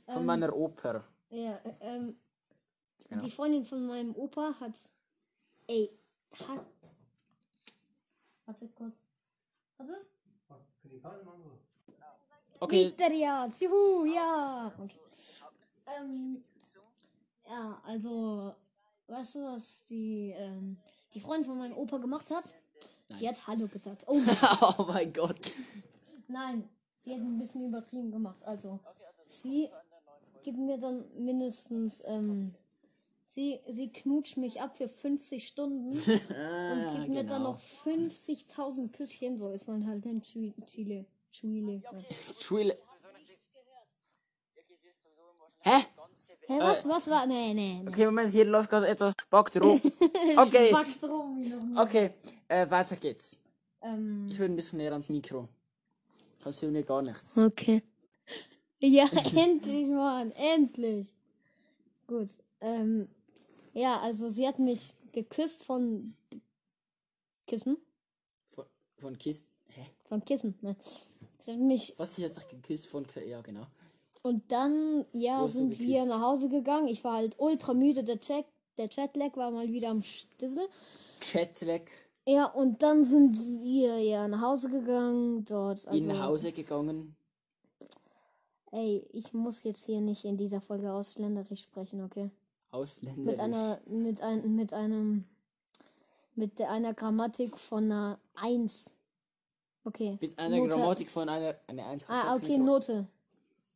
von 0.07 0.25
meiner 0.26 0.54
Oper. 0.54 1.04
Ja, 1.31 1.61
ähm, 1.81 2.16
Genau. 3.09 3.25
die 3.25 3.31
Freundin 3.31 3.64
von 3.66 3.87
meinem 3.87 4.14
Opa 4.16 4.54
hat, 4.59 4.73
ey, 5.66 5.90
hat, 6.49 6.64
warte 8.47 8.69
kurz, 8.71 9.04
was 9.76 9.88
ist? 9.90 10.09
Okay, 12.61 12.87
Victorias, 12.87 13.61
juhu, 13.61 14.04
ja. 14.07 14.73
Okay. 14.78 14.97
Ähm, 15.99 16.42
ja, 17.47 17.83
also, 17.85 18.54
weißt 19.09 19.35
du, 19.35 19.42
was 19.45 19.85
die, 19.85 20.33
ähm, 20.37 20.78
die 21.12 21.21
Freundin 21.21 21.45
von 21.45 21.59
meinem 21.59 21.76
Opa 21.76 21.99
gemacht 21.99 22.31
hat? 22.31 22.45
Die 23.21 23.28
hat 23.28 23.47
Hallo 23.47 23.69
gesagt. 23.69 24.04
Oh, 24.07 24.21
oh 24.78 24.85
mein 24.88 25.12
Gott. 25.12 25.38
nein, 26.28 26.69
sie 27.02 27.12
hat 27.14 27.21
ein 27.21 27.38
bisschen 27.38 27.66
übertrieben 27.69 28.11
gemacht. 28.11 28.42
Also, 28.45 28.81
sie 29.26 29.69
gibt 30.42 30.59
mir 30.59 30.78
dann 30.78 31.04
mindestens, 31.16 32.02
ähm, 32.07 32.54
sie, 33.25 33.61
sie 33.69 33.90
knutscht 33.92 34.37
mich 34.37 34.61
ab 34.61 34.76
für 34.76 34.88
50 34.88 35.47
Stunden 35.47 35.90
und 35.92 35.97
gibt 35.99 37.09
mir 37.09 37.25
dann 37.25 37.42
genau. 37.42 37.52
noch 37.52 37.61
50.000 37.61 38.92
Küsschen. 38.92 39.38
So 39.38 39.50
ist 39.50 39.66
man 39.69 39.87
halt 39.87 40.04
in 40.07 40.21
Chi- 40.23 40.54
Chile. 40.66 41.07
Chile. 41.31 41.76
Ja. 41.76 41.90
Schule. 42.38 42.76
Hä? 45.64 45.78
Hä, 46.47 46.59
was, 46.59 46.85
was 46.85 47.09
war? 47.09 47.26
Nee, 47.26 47.55
nee, 47.55 47.81
nee. 47.83 47.88
Okay, 47.88 48.05
Moment, 48.07 48.31
hier 48.33 48.45
läuft 48.45 48.71
gerade 48.71 48.88
etwas. 48.88 49.14
Okay. 49.31 50.69
Spackt 50.69 51.02
rum 51.05 51.43
wie 51.43 51.49
noch 51.49 51.62
nie. 51.62 51.79
Okay, 51.79 52.11
äh, 52.49 52.69
weiter 52.71 52.97
geht's. 52.97 53.38
Ähm, 53.83 54.26
Ich 54.31 54.38
will 54.38 54.49
ein 54.49 54.57
bisschen 54.57 54.79
näher 54.79 54.93
ans 54.93 55.09
Mikro. 55.09 55.49
Sonst 56.43 56.62
hören 56.62 56.75
wir 56.75 56.83
gar 56.83 57.02
nichts. 57.02 57.37
okay. 57.37 57.83
Ja, 58.85 59.09
endlich, 59.37 59.87
Mann, 59.88 60.33
endlich. 60.33 61.09
Gut. 62.09 62.31
Ähm, 62.61 63.09
ja, 63.75 64.00
also 64.00 64.29
sie 64.29 64.47
hat 64.47 64.59
mich 64.59 64.93
geküsst 65.12 65.62
von 65.64 66.17
Kissen. 67.47 67.76
Von, 68.49 68.64
von 68.99 69.17
Kiss. 69.19 69.45
Hä? 69.69 69.87
Von 70.09 70.25
Kissen, 70.25 70.59
ne? 70.62 70.75
Sie 71.38 71.52
hat 71.52 71.61
mich 71.61 71.95
Was? 71.97 72.17
Sie 72.17 72.25
hat 72.25 72.35
sich 72.35 72.49
geküsst 72.49 72.88
von 72.88 73.07
K 73.07 73.21
Ja, 73.21 73.41
genau. 73.41 73.67
Und 74.23 74.52
dann, 74.52 75.05
ja, 75.12 75.47
sind 75.49 75.79
wir 75.81 76.07
nach 76.07 76.21
Hause 76.21 76.49
gegangen. 76.49 76.87
Ich 76.87 77.02
war 77.02 77.17
halt 77.17 77.35
ultra 77.38 77.75
müde. 77.75 78.05
Der, 78.05 78.21
Check, 78.21 78.47
der 78.79 78.88
Chatlag 78.88 79.37
war 79.37 79.50
mal 79.50 79.69
wieder 79.73 79.91
am 79.91 80.02
Stissel. 80.02 80.69
Chatlag 81.21 81.83
Ja, 82.26 82.47
und 82.47 82.83
dann 82.83 83.05
sind 83.05 83.37
wir 83.37 83.99
ja 83.99 84.29
nach 84.29 84.41
Hause 84.41 84.71
gegangen. 84.71 85.45
Dort, 85.45 85.88
also, 85.88 86.09
in 86.11 86.23
Hause 86.23 86.52
gegangen. 86.52 87.17
Ey, 88.71 89.05
ich 89.12 89.33
muss 89.33 89.64
jetzt 89.64 89.85
hier 89.85 90.00
nicht 90.00 90.25
in 90.25 90.37
dieser 90.37 90.61
Folge 90.61 90.93
ausländerisch 90.93 91.62
sprechen, 91.62 92.02
okay? 92.02 92.31
Ausländerisch. 92.71 93.26
Mit 93.26 93.41
einer, 93.41 93.81
mit 93.87 94.23
ein, 94.23 94.57
mit 94.57 94.73
einem, 94.73 95.25
mit 96.37 96.59
der, 96.59 96.71
einer 96.71 96.95
Grammatik 96.95 97.59
von 97.59 97.85
einer 97.85 98.19
1. 98.37 98.85
Okay. 99.85 100.17
Mit 100.21 100.38
einer 100.38 100.57
Note- 100.59 100.69
Grammatik 100.71 101.09
von 101.09 101.29
einer, 101.29 101.57
eine 101.67 101.85
1. 101.85 102.07
Ah, 102.09 102.37
okay, 102.37 102.57
Note. 102.57 103.07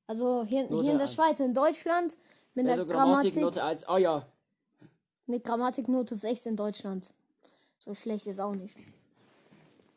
Also 0.06 0.44
hier, 0.44 0.68
Note 0.70 0.82
hier 0.82 0.92
in 0.92 0.98
der. 0.98 1.06
Schweiz, 1.06 1.40
in 1.40 1.54
Deutschland, 1.54 2.16
mit 2.54 2.64
einer 2.64 2.72
Also 2.72 2.86
Grammatik, 2.86 3.34
Grammatik. 3.34 3.42
Note 3.42 3.64
1. 3.64 3.88
Ah 3.88 3.98
ja. 3.98 4.26
Mit 5.26 5.44
Grammatiknote 5.44 6.14
6 6.14 6.46
in 6.46 6.56
Deutschland. 6.56 7.12
So 7.78 7.94
schlecht 7.94 8.26
ist 8.26 8.40
auch 8.40 8.54
nicht. 8.54 8.76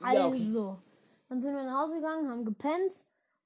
Ja, 0.01 0.27
okay. 0.27 0.39
Also, 0.39 0.77
dann 1.27 1.39
sind 1.39 1.53
wir 1.53 1.63
nach 1.63 1.83
Hause 1.83 1.95
gegangen, 1.95 2.29
haben 2.29 2.45
gepennt. 2.45 2.93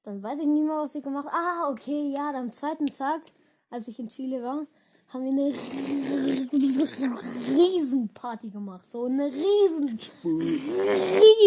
Dann 0.03 0.22
weiß 0.22 0.39
ich 0.39 0.48
nicht 0.48 0.65
mehr, 0.65 0.77
was 0.77 0.96
ich 0.96 1.03
gemacht 1.03 1.27
habe. 1.27 1.36
Ah, 1.36 1.70
okay, 1.70 2.12
ja, 2.12 2.32
am 2.32 2.51
zweiten 2.51 2.88
Tag, 2.88 3.22
als 3.70 3.88
ich 3.88 4.00
in 4.00 4.10
Chile 4.10 4.43
war, 4.43 4.65
haben 5.10 5.24
wir 5.24 5.32
eine 5.32 5.53
Riesenparty 7.58 8.50
gemacht. 8.50 8.89
So 8.89 9.05
eine 9.05 9.25
riesen, 9.25 10.00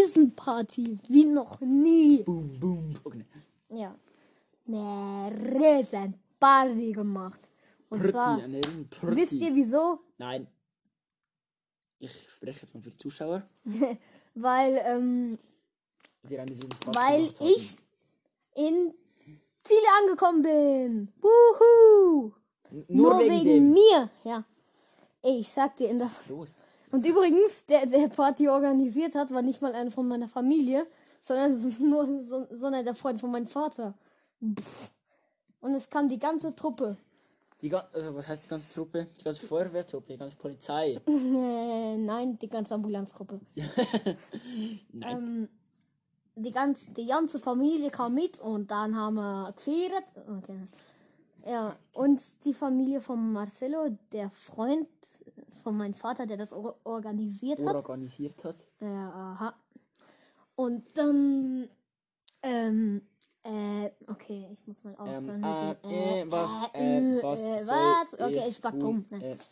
Riesenparty. 0.05 0.99
Wie 1.09 1.25
noch 1.25 1.61
nie. 1.61 2.23
Boom, 2.23 2.59
boom. 2.61 2.95
Okay. 3.05 3.25
Ja. 3.71 3.95
Eine 4.67 5.33
Riesenparty 5.55 6.93
gemacht. 6.93 7.41
Und 7.89 8.01
Pretty, 8.01 8.13
zwar, 8.13 8.43
eine 8.43 8.57
riesen 8.59 8.89
Pretty. 8.91 9.17
wisst 9.17 9.33
ihr 9.35 9.55
wieso? 9.55 10.01
Nein. 10.19 10.49
Ich 11.99 12.13
spreche 12.31 12.63
jetzt 12.63 12.75
mal 12.75 12.83
für 12.83 12.91
die 12.91 12.97
Zuschauer. 12.99 13.43
Weil, 14.35 14.81
ähm, 14.85 15.39
riesen 16.29 16.69
Party 16.81 16.99
weil 16.99 17.23
ich 17.23 17.77
in 18.55 18.93
Chile 19.65 19.87
angekommen 20.03 20.43
bin. 20.43 21.13
Wuhu! 21.21 22.33
N- 22.71 22.85
Nur, 22.89 23.19
wegen, 23.21 23.73
mir. 23.73 24.11
Ja. 24.25 24.45
Ey, 25.23 25.41
ich 25.41 25.49
sag 25.49 25.77
dir 25.77 25.89
in 25.89 25.99
das. 25.99 26.29
Los. 26.29 26.63
Und 26.91 27.05
übrigens, 27.07 27.65
der, 27.67 27.87
der 27.87 28.09
Party 28.09 28.49
organisiert 28.49 29.15
hat, 29.15 29.31
war 29.33 29.43
nicht 29.43 29.63
mal 29.63 29.75
einer 29.75 29.91
von 29.91 30.07
meiner 30.07 30.29
Familie, 30.29 30.87
sondern 31.21 31.51
es 31.53 31.65
ist 31.65 31.81
nur 31.81 32.23
so, 32.23 32.47
sondern 32.51 32.85
der 32.85 32.95
Freund 32.95 33.21
von 33.21 33.31
meinem 33.31 33.47
Vater. 33.47 33.95
Und 34.41 35.75
es 35.75 35.89
kam 35.91 36.09
die 36.09 36.19
ganze 36.19 36.55
Truppe. 36.55 36.97
Die 37.63 37.71
gan 37.71 37.85
also 37.93 38.15
was 38.15 38.29
heißt 38.29 38.45
die 38.45 38.49
ganze 38.49 38.71
Truppe? 38.71 39.09
Die 39.19 39.25
ganze 39.25 39.47
Feuerwehrtruppe, 39.47 40.13
die 40.13 40.19
ganze 40.19 40.37
Polizei. 40.37 41.01
Äh, 41.07 41.97
nein, 41.97 42.39
die 42.39 42.49
ganze 42.49 42.75
Ambulanzgruppe. 42.75 43.41
Nein. 44.93 45.17
Ähm, 45.17 45.49
die, 46.35 46.53
ganze, 46.53 46.87
die 46.93 47.07
ganze 47.07 47.39
Familie 47.39 47.91
kam 47.91 48.15
mit 48.15 48.39
und 48.41 48.71
dann 48.71 48.95
haben 48.95 49.15
wir 49.15 49.53
gefeiert. 49.53 50.05
Okay. 50.39 50.61
Ja, 51.47 51.77
und 51.93 52.21
die 52.45 52.53
Familie 52.53 53.01
von 53.01 53.33
Marcelo, 53.33 53.97
der 54.13 54.31
Freund 54.31 54.89
von 55.63 55.77
meinem 55.77 55.95
Vater, 55.95 56.27
der 56.27 56.37
das 56.37 56.53
or 56.53 56.77
organisiert 56.85 57.65
hat. 57.65 57.77
organisiert 57.77 58.45
hat. 58.45 58.67
Ja, 58.81 59.11
aha. 59.11 59.55
Und 60.57 60.85
dann, 60.95 61.69
ähm, 62.43 63.03
äh, 63.47 63.91
okay, 64.09 64.49
ich 64.53 64.67
muss 64.67 64.85
mal 64.85 64.95
aufhören 64.97 65.29
Ähm, 65.29 65.77
dem, 65.83 65.91
äh, 65.91 66.21
äh, 66.23 66.31
was, 66.31 66.51
äh, 66.75 66.99
äh, 66.99 67.23
was, 67.23 67.41
äh, 67.41 67.67
was? 67.67 68.15
Okay, 68.15 68.43
ich 68.49 68.61
pack 68.61 68.79
tun? 68.79 69.05
drum. 69.09 69.21
Äh, 69.21 69.37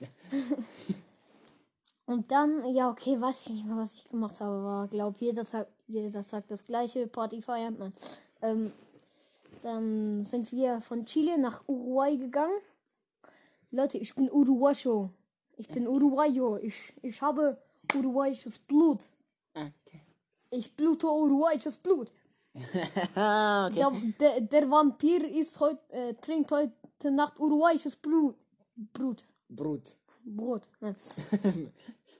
Und 2.06 2.30
dann, 2.30 2.64
ja, 2.74 2.90
okay, 2.90 3.18
weiß 3.18 3.46
ich 3.46 3.52
nicht 3.54 3.66
mehr, 3.66 3.76
was 3.76 3.94
ich 3.94 4.08
gemacht 4.08 4.38
habe, 4.40 4.62
war, 4.62 4.88
glaub, 4.88 5.18
jeder 5.20 5.44
Tag, 5.46 5.68
jeder 5.86 6.24
Tag 6.26 6.46
das 6.48 6.64
gleiche, 6.64 7.06
Party 7.06 7.40
feiern. 7.40 7.76
Nein. 7.78 7.92
Ähm, 8.42 8.72
dann 9.62 10.24
sind 10.24 10.52
wir 10.52 10.82
von 10.82 11.06
Chile 11.06 11.38
nach 11.38 11.66
Uruguay 11.66 12.16
gegangen. 12.16 12.58
Leute, 13.70 13.96
ich 13.96 14.14
bin 14.14 14.30
Uruguayo. 14.30 15.10
Ich 15.56 15.68
bin 15.68 15.88
Uruguayo. 15.88 16.58
Ich, 16.58 16.92
ich 17.00 17.22
habe 17.22 17.56
uruguayisches 17.94 18.58
Blut. 18.58 19.04
Ah, 19.54 19.70
okay. 19.86 20.02
Ich 20.50 20.74
blute 20.76 21.06
uruguayisches 21.06 21.78
Blut. 21.78 22.12
Okay. 23.16 23.75
Der, 23.75 23.90
der, 24.20 24.40
der 24.40 24.70
Vampir 24.70 25.25
ist 25.28 25.58
heut, 25.58 25.78
äh, 25.88 26.14
trinkt 26.14 26.52
heute 26.52 27.11
Nacht 27.11 27.38
uruguayisches 27.38 27.96
Blut. 27.96 28.37
Brut. 28.92 29.25
Brut. 29.49 29.94
Brot. 30.25 30.70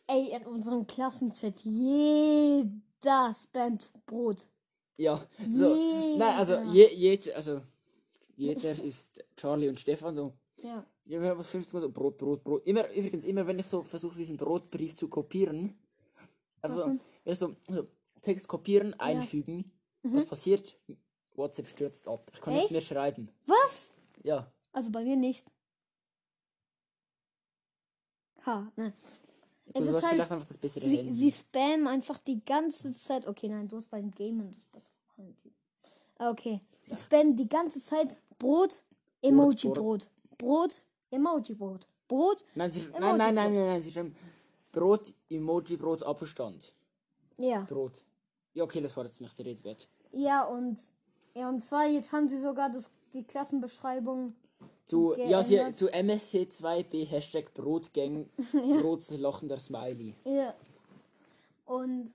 Ey, 0.07 0.37
in 0.37 0.47
unserem 0.47 0.87
Klassenchat, 0.87 1.61
jeder 1.61 3.35
spammt 3.35 3.93
Brot. 4.05 4.47
Ja, 4.97 5.21
so. 5.55 5.75
Jeder. 5.75 6.19
Nein, 6.19 6.39
also, 6.39 6.55
je, 6.71 6.89
je, 6.95 7.33
also 7.33 7.63
jeder 8.37 8.83
ist 8.83 9.25
Charlie 9.37 9.69
und 9.69 9.81
Stefan 9.81 10.15
so. 10.15 10.35
Ja. 10.63 10.85
Ja, 11.07 11.37
was 11.39 11.49
fünftes 11.49 11.73
Mal 11.73 11.81
so 11.81 11.91
Brot, 11.91 12.17
Brot, 12.17 12.43
Brot. 12.43 12.67
Immer, 12.67 12.91
übrigens, 12.91 13.25
immer 13.25 13.47
wenn 13.47 13.59
ich 13.59 13.67
so 13.67 13.83
versuche, 13.83 14.17
diesen 14.17 14.37
Brotbrief 14.37 14.95
zu 14.95 15.09
kopieren, 15.09 15.79
also, 16.63 16.97
so 17.27 17.55
Text 18.23 18.49
kopieren, 18.49 18.95
einfügen, 18.99 19.71
was 20.05 20.27
passiert? 20.27 20.77
WhatsApp 21.35 21.69
stürzt 21.69 22.07
ab. 22.09 22.31
Ich 22.33 22.41
kann 22.41 22.53
Echt? 22.55 22.63
nicht 22.65 22.73
mehr 22.73 22.81
schreiben. 22.81 23.29
Was? 23.47 23.93
Ja. 24.23 24.51
Also 24.73 24.91
bei 24.91 25.03
mir 25.03 25.17
nicht. 25.17 25.45
Ha, 28.47 28.71
nein. 28.77 28.93
Es 29.73 29.83
du 29.85 29.97
ist 29.97 30.05
halt, 30.05 30.21
einfach 30.21 30.45
das 30.47 30.59
bessere 30.59 30.85
sie, 30.85 30.99
Handy. 30.99 31.13
sie 31.13 31.31
spammen 31.33 31.87
einfach 31.87 32.19
die 32.19 32.45
ganze 32.45 32.93
Zeit. 32.97 33.27
Okay, 33.27 33.49
nein, 33.49 33.67
du 33.67 33.77
hast 33.77 33.91
beim 33.91 34.11
Gamen 34.11 34.51
das 34.53 34.65
besser. 34.67 34.91
Okay. 36.19 36.61
Sie 36.83 36.97
spammen 36.97 37.35
die 37.35 37.49
ganze 37.49 37.83
Zeit 37.83 38.19
Brot, 38.39 38.83
Emoji 39.23 39.69
Brot. 39.69 39.75
Brot. 39.75 40.09
Brot, 40.39 40.85
Emoji 41.11 41.55
Brot. 41.55 41.89
Brot, 42.07 42.45
Nein, 42.55 42.71
sie, 42.71 42.81
Emoji 42.81 43.01
nein, 43.01 43.17
nein, 43.17 43.35
nein, 43.35 43.55
nein, 43.55 43.67
nein, 43.67 43.83
sie 43.83 43.91
schreiben 43.91 44.15
Brot, 44.73 45.13
Emoji, 45.31 45.77
Brot, 45.79 46.03
Abstand. 46.03 46.75
ja. 47.39 47.63
Brot. 47.63 48.05
Ja, 48.53 48.63
okay, 48.65 48.81
das 48.81 48.97
war 48.97 49.05
jetzt 49.05 49.21
nicht 49.21 49.37
der 49.37 49.47
Rede 49.47 49.65
wert. 49.65 49.89
Ja, 50.15 50.45
und 50.45 50.79
ja, 51.35 51.49
und 51.49 51.63
zwar 51.63 51.87
jetzt 51.87 52.13
haben 52.13 52.29
sie 52.29 52.41
sogar 52.41 52.71
das, 52.71 52.91
die 53.13 53.25
Klassenbeschreibung. 53.25 54.35
Zu, 54.87 55.15
ja, 55.17 55.43
sie, 55.43 55.75
zu 55.75 55.89
MSC2B 55.89 57.07
Hashtag 57.07 57.53
Brotgang, 57.55 58.29
Brotlachender 58.81 59.59
Smiley. 59.59 60.15
Ja. 60.25 60.55
Und 61.65 62.13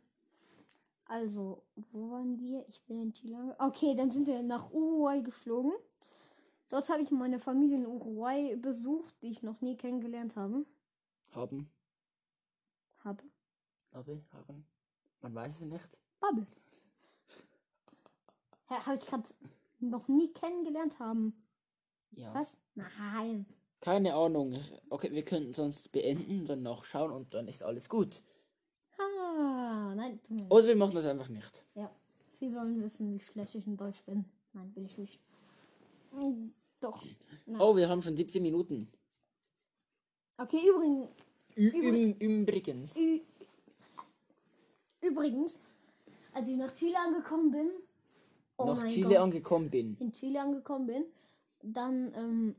also, 1.05 1.63
wo 1.91 2.11
waren 2.11 2.37
wir? 2.39 2.63
Ich 2.67 2.79
bin 2.81 3.01
in 3.01 3.13
Chile. 3.13 3.55
Okay, 3.57 3.95
dann 3.95 4.11
sind 4.11 4.27
wir 4.27 4.43
nach 4.43 4.71
Uruguay 4.71 5.21
geflogen. 5.21 5.73
Dort 6.69 6.87
habe 6.89 7.01
ich 7.01 7.09
meine 7.09 7.39
Familie 7.39 7.77
in 7.77 7.87
Uruguay 7.87 8.55
besucht, 8.55 9.15
die 9.23 9.31
ich 9.31 9.41
noch 9.41 9.59
nie 9.61 9.75
kennengelernt 9.75 10.35
habe. 10.35 10.65
Haben, 11.33 11.69
Habe. 13.03 13.23
habe, 13.91 14.21
haben. 14.31 14.67
Man 15.21 15.33
weiß 15.33 15.61
es 15.61 15.65
nicht. 15.65 15.97
Bubble. 16.19 16.45
Habe 18.69 18.97
ich 18.97 19.05
gerade 19.05 19.23
noch 19.79 20.07
nie 20.07 20.31
kennengelernt 20.33 20.99
haben. 20.99 21.35
Ja. 22.11 22.33
Was? 22.33 22.57
Nein. 22.75 23.45
Keine 23.81 24.13
Ahnung. 24.13 24.59
Okay, 24.89 25.11
wir 25.11 25.23
könnten 25.23 25.53
sonst 25.53 25.91
beenden, 25.91 26.45
dann 26.45 26.61
nachschauen 26.61 27.11
und 27.11 27.33
dann 27.33 27.47
ist 27.47 27.63
alles 27.63 27.87
gut. 27.87 28.21
Ah, 28.97 29.93
nein. 29.95 30.19
Oder 30.49 30.67
wir 30.67 30.75
machen 30.75 30.95
das 30.95 31.05
einfach 31.05 31.29
nicht. 31.29 31.63
Ja. 31.75 31.89
Sie 32.27 32.49
sollen 32.49 32.81
wissen, 32.81 33.13
wie 33.13 33.19
schlecht 33.19 33.55
ich 33.55 33.67
in 33.67 33.77
Deutsch 33.77 34.03
bin. 34.03 34.25
Nein, 34.53 34.71
will 34.75 34.85
ich 34.85 34.97
nicht. 34.97 35.19
Mm, 36.11 36.49
Doch. 36.79 37.03
Nein. 37.45 37.61
Oh, 37.61 37.75
wir 37.75 37.89
haben 37.89 38.01
schon 38.01 38.15
17 38.15 38.41
Minuten. 38.41 38.91
Okay, 40.37 40.61
übrigens, 40.67 41.09
Ü 41.57 41.69
übrigens. 42.19 42.95
Übrigens, 45.01 45.59
als 46.33 46.47
ich 46.47 46.57
nach 46.57 46.73
Chile 46.73 46.97
angekommen 46.97 47.51
bin, 47.51 47.71
oh 48.59 48.65
nach 48.65 48.87
Chile 48.87 49.09
Gott, 49.09 49.17
angekommen 49.17 49.69
bin. 49.69 49.97
in 49.99 50.11
Chile 50.11 50.41
angekommen 50.41 50.87
bin, 50.87 51.05
dann, 51.61 52.13
ähm, 52.15 52.55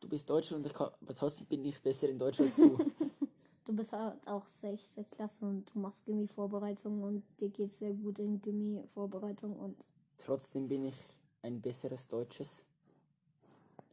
Du 0.00 0.08
bist 0.08 0.30
Deutscher 0.30 0.56
und 0.56 0.64
ich 0.64 0.72
kann, 0.72 0.90
aber 1.00 1.14
trotzdem 1.14 1.46
bin 1.46 1.64
ich 1.64 1.82
besser 1.82 2.08
in 2.08 2.18
Deutsch 2.18 2.40
als 2.40 2.56
du. 2.56 2.78
du 3.64 3.72
bist 3.72 3.92
halt 3.92 4.16
auch 4.26 4.46
sechste 4.46 5.04
Klasse 5.04 5.44
und 5.44 5.74
du 5.74 5.80
machst 5.80 6.04
Gimmi-Vorbereitung 6.04 7.02
und 7.02 7.24
dir 7.40 7.48
geht's 7.48 7.78
sehr 7.78 7.92
gut 7.92 8.18
in 8.20 8.40
Gimmi-Vorbereitung 8.40 9.56
und 9.56 9.76
trotzdem 10.16 10.68
bin 10.68 10.86
ich 10.86 10.94
ein 11.42 11.60
besseres 11.60 12.06
Deutsches. 12.06 12.62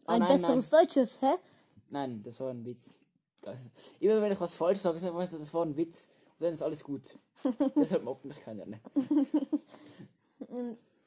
Oh, 0.08 0.12
ein 0.12 0.19
nein, 0.19 0.27
besseres 0.34 0.69
Deutsches, 0.69 1.21
hä? 1.21 1.34
Nein, 1.89 2.21
das 2.21 2.39
war 2.39 2.51
ein 2.51 2.63
Witz. 2.63 2.99
Das, 3.41 3.69
immer 3.99 4.21
wenn 4.21 4.31
ich 4.31 4.39
was 4.39 4.53
falsch 4.53 4.79
sage, 4.79 4.99
sage 4.99 5.23
ich, 5.23 5.29
das 5.31 5.53
war 5.53 5.65
ein 5.65 5.75
Witz. 5.75 6.10
Und 6.38 6.43
dann 6.43 6.53
ist 6.53 6.62
alles 6.62 6.84
gut. 6.84 7.17
Deshalb 7.75 8.03
mobbt 8.03 8.25
mich 8.25 8.39
keiner. 8.41 8.65
Ne? 8.65 8.79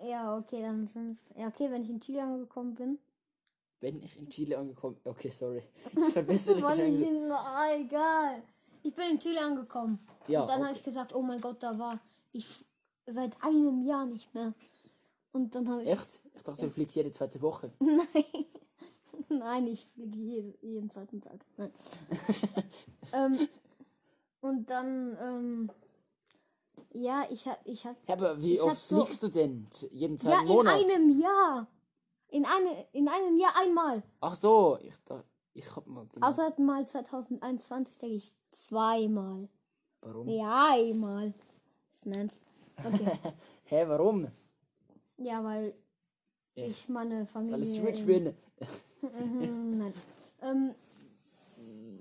Ja, 0.00 0.36
okay, 0.36 0.62
dann 0.62 0.86
sind's, 0.86 1.30
ja, 1.36 1.48
okay, 1.48 1.70
wenn 1.70 1.82
ich 1.82 1.90
in 1.90 2.00
Chile 2.00 2.22
angekommen 2.22 2.74
bin, 2.74 2.98
Wenn 3.80 4.02
ich 4.02 4.16
in 4.16 4.28
Chile 4.28 4.58
angekommen 4.58 4.96
Okay, 5.04 5.28
sorry. 5.28 5.62
Ich 5.84 6.14
Wann 6.16 6.28
ich 6.28 6.62
wahrscheinlich. 6.62 7.08
in, 7.08 7.30
ah, 7.30 7.74
egal. 7.76 8.42
Ich 8.82 8.94
bin 8.94 9.12
in 9.12 9.18
Chile 9.18 9.40
angekommen. 9.40 9.98
Ja, 10.28 10.42
und 10.42 10.48
dann 10.48 10.58
okay. 10.58 10.68
habe 10.68 10.76
ich 10.76 10.82
gesagt, 10.84 11.14
oh 11.14 11.22
mein 11.22 11.40
Gott, 11.40 11.62
da 11.62 11.78
war 11.78 12.00
ich 12.32 12.64
seit 13.06 13.32
einem 13.42 13.82
Jahr 13.82 14.06
nicht 14.06 14.32
mehr. 14.34 14.54
Und 15.32 15.54
dann 15.54 15.68
habe 15.68 15.82
ich. 15.82 15.88
Echt? 15.88 16.20
Ich 16.34 16.42
dachte, 16.42 16.62
du 16.62 16.70
fliegst 16.70 16.96
jede 16.96 17.10
zweite 17.10 17.40
Woche. 17.42 17.72
Nein. 17.80 18.46
Nein, 19.28 19.66
ich 19.66 19.86
fliege 19.86 20.16
jeden, 20.16 20.54
jeden 20.62 20.90
zweiten 20.90 21.20
Tag. 21.20 21.44
Nein. 21.56 21.70
ähm, 23.12 23.48
und 24.40 24.70
dann, 24.70 25.16
ähm, 25.20 25.70
ja, 26.90 27.24
ich 27.30 27.46
hab, 27.46 27.60
ich 27.66 27.84
hab, 27.86 27.96
Ja, 28.08 28.14
aber 28.14 28.40
wie 28.42 28.54
Ich 28.54 28.62
oft 28.62 28.78
so- 28.78 29.04
fliegst 29.04 29.22
du 29.22 29.28
denn? 29.28 29.66
Jeden 29.90 30.16
ja, 30.16 30.20
zweiten 30.22 30.42
in 30.42 30.48
Monat? 30.48 30.74
einem 30.74 31.20
Jahr. 31.20 31.66
In, 32.30 32.44
eine, 32.44 32.86
in 32.92 33.08
einem 33.08 33.38
Jahr 33.38 33.52
einmal. 33.60 34.02
Ach 34.20 34.34
so, 34.36 34.78
ich 34.82 34.94
dachte, 35.04 35.24
ich 35.54 35.74
hab 35.76 35.86
mal. 35.86 36.06
Genau. 36.12 36.26
Außer 36.28 36.52
mal 36.58 36.86
2021 36.86 37.98
denke 37.98 38.16
ich 38.16 38.36
zweimal. 38.50 39.48
warum? 40.02 40.28
Ja, 40.28 40.68
einmal. 40.74 41.32
Das 41.90 42.04
nennt's. 42.06 42.40
Okay. 42.84 43.12
Hä, 43.64 43.84
warum? 43.88 44.28
ja, 45.16 45.42
weil 45.42 45.74
Ja. 46.54 46.66
ich 46.66 46.88
meine 46.88 47.26
Familie. 47.26 47.56
Weil 47.60 47.62
ich 47.68 47.78
in- 47.78 47.86
rich 47.86 48.06
bin. 48.06 48.34
Mhm, 49.02 49.78
nein. 49.78 49.94
Ähm, 50.40 50.72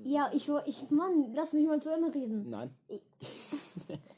ja, 0.03 0.29
ich, 0.31 0.47
ich, 0.67 0.91
Mann, 0.91 1.33
lass 1.33 1.53
mich 1.53 1.65
mal 1.65 1.81
zu 1.81 1.91
Ende 1.91 2.13
reden. 2.13 2.47
Nein. 2.51 2.69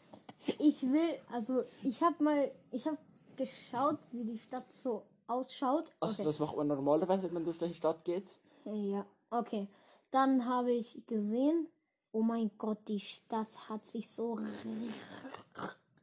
Ich 0.59 0.81
will, 0.83 1.19
also, 1.31 1.63
ich 1.83 2.01
habe 2.01 2.23
mal, 2.23 2.51
ich 2.71 2.85
habe 2.85 2.97
geschaut, 3.35 3.99
wie 4.11 4.23
die 4.23 4.37
Stadt 4.37 4.71
so 4.71 5.03
ausschaut. 5.27 5.91
Ach, 5.99 6.11
Okay. 6.11 6.23
das 6.23 6.39
macht 6.39 6.55
man 6.57 6.67
normalerweise, 6.67 7.27
wenn 7.27 7.33
man 7.35 7.43
durch 7.43 7.57
die 7.57 7.73
Stadt 7.73 8.03
geht. 8.03 8.35
Ja, 8.65 9.05
okay. 9.29 9.67
Dann 10.11 10.45
habe 10.45 10.71
ich 10.71 11.05
gesehen, 11.05 11.67
oh 12.11 12.21
mein 12.21 12.51
Gott, 12.57 12.79
die 12.87 12.99
Stadt 12.99 13.69
hat 13.69 13.85
sich 13.87 14.09
so 14.09 14.39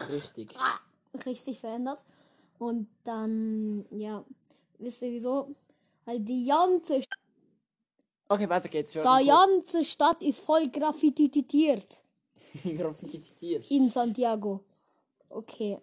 Richtig. 0.08 0.54
richtig 1.26 1.60
verändert. 1.60 2.04
Und 2.58 2.88
dann, 3.04 3.84
ja, 3.90 4.24
wisst 4.78 5.02
ihr 5.02 5.10
wieso? 5.12 5.54
Weil 6.04 6.20
die 6.20 6.46
ganze, 6.46 7.02
Okay, 8.28 8.48
weiter 8.48 8.68
geht's. 8.68 8.92
Die 8.92 9.00
ganze 9.00 9.84
Stadt 9.84 10.22
ist 10.22 10.40
voll 10.40 10.68
graffititiert. 10.68 11.86
graffitiert. 12.76 13.70
In 13.70 13.90
Santiago. 13.90 14.60
Okay. 15.28 15.78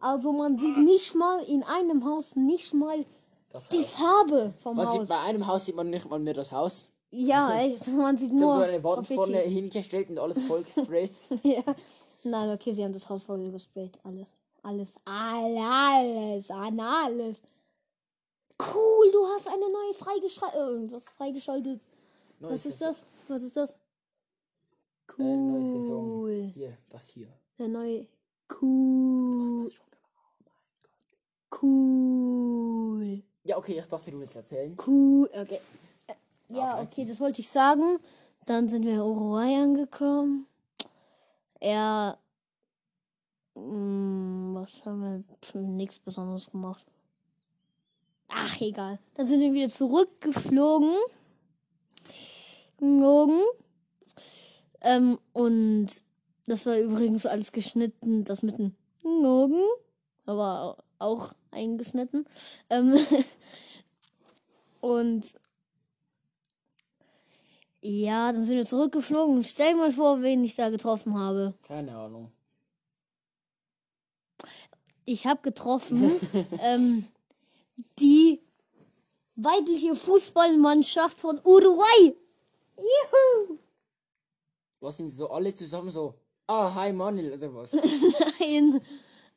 Also 0.00 0.32
man 0.32 0.58
sieht 0.58 0.76
nicht 0.78 1.14
mal 1.14 1.42
in 1.44 1.62
einem 1.62 2.04
Haus 2.04 2.36
nicht 2.36 2.74
mal 2.74 3.04
Das 3.50 3.68
die 3.68 3.78
Haus. 3.78 3.90
Farbe 3.92 4.52
vom 4.62 4.76
Man 4.76 4.86
sieht, 4.90 5.00
Haus. 5.00 5.08
bei 5.08 5.18
einem 5.20 5.46
Haus 5.46 5.64
sieht 5.64 5.74
man 5.76 5.88
nicht 5.90 6.08
mal 6.08 6.18
mehr 6.18 6.34
das 6.34 6.52
Haus. 6.52 6.86
Ja, 7.10 7.58
echt, 7.60 7.86
man 7.96 8.16
sieht 8.18 8.32
nur 8.32 8.54
so 8.54 8.60
eine 8.60 8.82
Wand 8.82 9.06
vorne 9.06 9.38
hingestellt 9.38 10.10
und 10.10 10.18
alles 10.18 10.40
voll 10.46 10.62
gesprayt. 10.74 11.12
ja. 11.42 11.62
Nein, 12.22 12.50
okay, 12.50 12.72
sie 12.72 12.82
haben 12.84 12.92
das 12.92 13.08
Haus 13.08 13.22
voll 13.22 13.50
gesprayt. 13.50 13.98
Alles. 14.02 14.34
Alles. 14.62 14.94
Alles. 15.04 16.50
Alles. 16.50 17.36
Cool, 18.58 19.10
du 19.12 19.26
hast 19.34 19.48
eine 19.48 19.68
neue 19.70 19.94
freigeschaltet. 19.94 20.58
Irgendwas 20.58 21.04
freigeschaltet. 21.10 21.80
Neue 22.40 22.52
Was 22.52 22.66
ist 22.66 22.80
das? 22.80 23.04
Was 23.28 23.42
ist 23.42 23.56
das? 23.56 23.74
Äh, 25.18 25.22
neue 25.22 25.64
Saison. 25.64 26.04
Cool. 26.22 26.50
Hier, 26.54 26.76
das 26.90 27.10
hier. 27.10 27.28
Der 27.58 27.68
neue. 27.68 28.06
Cool. 28.60 29.70
Gemacht. 29.70 30.44
Cool. 31.62 33.22
Ja, 33.44 33.56
okay, 33.58 33.78
ich 33.78 33.86
dachte, 33.86 34.10
du 34.10 34.18
willst 34.20 34.36
erzählen. 34.36 34.76
Cool. 34.86 35.28
Okay. 35.32 35.60
Äh, 36.06 36.14
Ja, 36.48 36.74
Okay. 36.78 36.82
okay, 36.84 37.04
das 37.06 37.20
wollte 37.20 37.40
ich 37.40 37.48
sagen. 37.48 37.98
Dann 38.46 38.68
sind 38.68 38.84
wir 38.84 38.94
in 38.94 39.00
Uruguay 39.00 39.54
angekommen. 39.62 40.46
Er. 41.60 42.18
mm, 43.54 44.54
Was 44.54 44.84
haben 44.84 45.24
wir? 45.54 45.60
Nichts 45.62 45.98
Besonderes 45.98 46.50
gemacht. 46.50 46.84
Ach, 48.28 48.60
egal. 48.60 48.98
Dann 49.14 49.26
sind 49.26 49.40
wir 49.40 49.52
wieder 49.52 49.68
zurückgeflogen. 49.70 50.94
Geflogen. 52.78 53.40
Ähm, 54.84 55.18
und 55.32 55.88
das 56.46 56.66
war 56.66 56.78
übrigens 56.78 57.26
alles 57.26 57.52
geschnitten. 57.52 58.24
Das 58.24 58.42
mit 58.42 58.58
dem 58.58 58.74
Morgen. 59.02 59.62
Aber 60.26 60.84
auch 60.98 61.32
eingeschnitten. 61.50 62.26
Ähm, 62.70 62.94
und 64.80 65.36
ja, 67.80 68.32
dann 68.32 68.44
sind 68.44 68.56
wir 68.56 68.64
zurückgeflogen. 68.64 69.44
Stell 69.44 69.72
dir 69.72 69.78
mal 69.78 69.92
vor, 69.92 70.22
wen 70.22 70.44
ich 70.44 70.54
da 70.54 70.70
getroffen 70.70 71.18
habe. 71.18 71.54
Keine 71.66 71.94
Ahnung. 71.96 72.30
Ich 75.04 75.26
habe 75.26 75.42
getroffen 75.42 76.12
ähm, 76.60 77.06
die 77.98 78.40
weibliche 79.36 79.94
Fußballmannschaft 79.94 81.20
von 81.20 81.40
Uruguay. 81.44 82.16
Juhu! 82.76 83.58
Was 84.84 84.98
sind 84.98 85.10
so 85.10 85.30
alle 85.30 85.54
zusammen 85.54 85.90
so? 85.90 86.14
Ah, 86.46 86.74
hi 86.74 86.92
Manuel 86.92 87.32
oder 87.32 87.54
was? 87.54 87.72
Nein, 88.38 88.82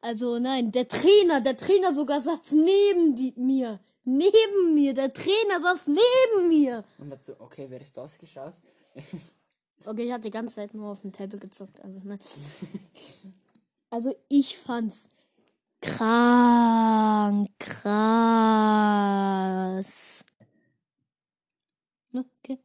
also 0.02 0.40
nein, 0.40 0.74
der 0.74 0.90
Trainer, 0.90 1.40
der 1.40 1.56
Trainer 1.56 1.94
sogar 1.94 2.22
saß 2.22 2.52
neben 2.52 3.16
die, 3.16 3.34
mir. 3.38 3.80
Neben 4.04 4.74
mir, 4.74 4.94
der 4.94 5.14
Trainer 5.14 5.62
saß 5.62 5.88
neben 5.88 6.50
mir. 6.50 6.84
Und 7.00 7.10
dazu, 7.10 7.32
okay, 7.40 7.68
wer 7.70 7.80
ist 7.82 7.96
das 7.96 8.18
geschaut? 8.18 8.56
Okay, 9.86 10.06
ich 10.06 10.12
hatte 10.12 10.24
die 10.24 10.32
ganze 10.32 10.56
Zeit 10.56 10.74
nur 10.74 10.90
auf 10.90 11.00
dem 11.02 11.14
Tablet 11.14 11.40
gezockt. 11.40 11.80
Also, 11.82 12.02
ne. 12.04 12.20
also 13.90 14.14
ich 14.28 14.58
fand's 14.58 15.08
krank, 15.80 17.48
krass. 17.58 17.86
Okay. 22.14 22.60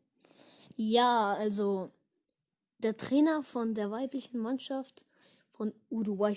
Ja, 0.76 1.36
also 1.38 1.92
der 2.82 2.96
Trainer 2.96 3.42
von 3.42 3.74
der 3.74 3.90
weiblichen 3.90 4.38
Mannschaft 4.38 5.06
von 5.50 5.72
Uruguay, 5.90 6.36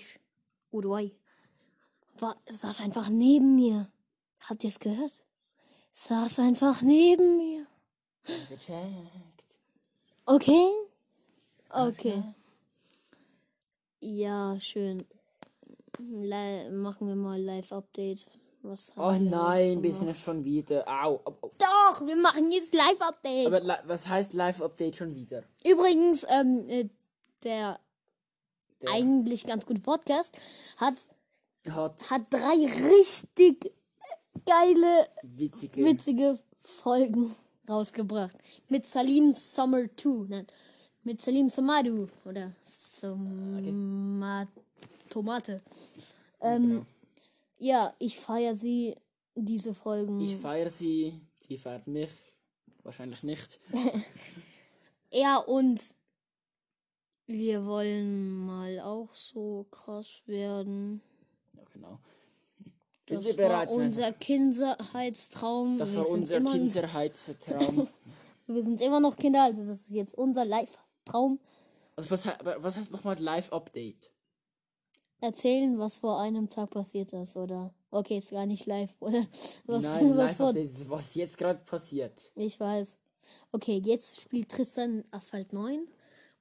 Uruguay 0.71 1.11
war, 2.19 2.37
saß 2.47 2.81
einfach 2.81 3.09
neben 3.09 3.55
mir. 3.55 3.89
Habt 4.39 4.63
ihr 4.63 4.69
es 4.69 4.79
gehört? 4.79 5.23
Saß 5.91 6.39
einfach 6.39 6.81
neben 6.81 7.37
mir. 7.37 7.65
Gecheckt. 8.23 9.57
Okay. 10.25 10.69
Okay. 11.69 12.23
Ja, 13.99 14.59
schön. 14.59 15.05
Li 15.99 16.69
machen 16.71 17.07
wir 17.07 17.15
mal 17.15 17.41
Live-Update. 17.41 18.25
Was 18.67 18.93
Oh 18.97 19.11
nein, 19.19 19.83
wir 19.83 19.93
sind 19.93 20.15
schon 20.17 20.43
wieder. 20.43 20.87
Au. 20.87 21.21
au, 21.23 21.33
au. 21.41 21.51
Doch, 21.57 22.05
wir 22.05 22.15
machen 22.15 22.51
jetzt 22.51 22.73
Live-Update. 22.73 23.47
Aber 23.47 23.79
was 23.85 24.07
heißt 24.07 24.33
Live-Update 24.33 24.95
schon 24.95 25.13
wieder? 25.15 25.43
Übrigens, 25.69 26.25
ähm, 26.29 26.65
äh, 26.67 26.89
der, 27.43 27.79
Der 28.81 28.89
eigentlich 28.93 29.45
ganz 29.45 29.65
gute 29.65 29.81
Podcast 29.81 30.37
hat, 30.77 30.95
hat 31.69 32.09
hat 32.09 32.21
drei 32.31 32.65
richtig 32.95 33.71
geile, 34.45 35.07
witzige. 35.23 35.85
witzige 35.85 36.39
Folgen 36.57 37.35
rausgebracht. 37.69 38.35
Mit 38.69 38.85
Salim 38.85 39.31
Summer 39.33 39.85
2. 39.95 40.25
Nein, 40.29 40.47
mit 41.03 41.21
Salim 41.21 41.49
Samadu. 41.49 42.07
Oder 42.25 42.51
Soma 42.63 44.47
Tomate. 45.09 45.61
Ähm, 46.41 46.69
Genau. 46.69 46.85
Ja, 47.57 47.93
ich 47.99 48.19
feiere 48.19 48.55
sie, 48.55 48.95
diese 49.35 49.73
Folgen. 49.73 50.19
Ich 50.19 50.35
feiere 50.35 50.69
sie, 50.69 51.19
sie 51.39 51.57
feiert 51.57 51.87
mich. 51.87 52.09
Wahrscheinlich 52.83 53.23
nicht. 53.23 53.59
ja, 55.11 55.37
und 55.37 55.81
wir 57.25 57.65
wollen 57.65 58.45
mal 58.45 58.79
auch 58.81 59.13
so 59.13 59.65
krass 59.71 60.21
werden. 60.27 61.01
Ja, 61.53 61.63
genau. 61.73 61.99
Sind 63.07 63.25
Das 63.25 63.37
war 63.37 63.69
unser 63.69 64.11
Kindheitstraum. 64.13 65.77
das 65.77 65.91
wir, 65.91 65.99
war 65.99 66.09
unser 66.09 66.37
immer, 66.37 66.53
Kinderheitstraum. 66.53 67.87
wir 68.47 68.63
sind 68.63 68.81
immer 68.81 68.99
noch 68.99 69.15
Kinder, 69.15 69.43
also 69.43 69.63
das 69.63 69.81
ist 69.81 69.91
jetzt 69.91 70.15
unser 70.15 70.45
Live-Traum. 70.45 71.39
also 71.95 72.11
was, 72.11 72.25
was 72.25 72.77
heißt 72.77 72.91
nochmal 72.91 73.19
Live-Update? 73.19 74.11
Erzählen, 75.25 75.77
was 75.79 75.99
vor 75.99 76.21
einem 76.21 76.49
Tag 76.49 76.69
passiert 76.69 77.11
ist, 77.13 77.35
oder? 77.35 77.73
Okay, 77.89 78.17
ist 78.17 78.29
gar 78.29 78.45
nicht 78.45 78.65
live, 78.67 78.93
oder? 78.99 79.25
Was, 79.65 79.83
Nein, 79.83 80.15
was 80.15 80.35
vor 80.35 80.55
ist, 80.55 80.89
was 80.89 81.15
jetzt 81.15 81.37
gerade 81.37 81.63
passiert. 81.63 82.31
Ich 82.35 82.59
weiß. 82.59 82.95
Okay, 83.51 83.81
jetzt 83.83 84.21
spielt 84.21 84.49
Tristan 84.49 85.03
Asphalt 85.11 85.51
9 85.51 85.87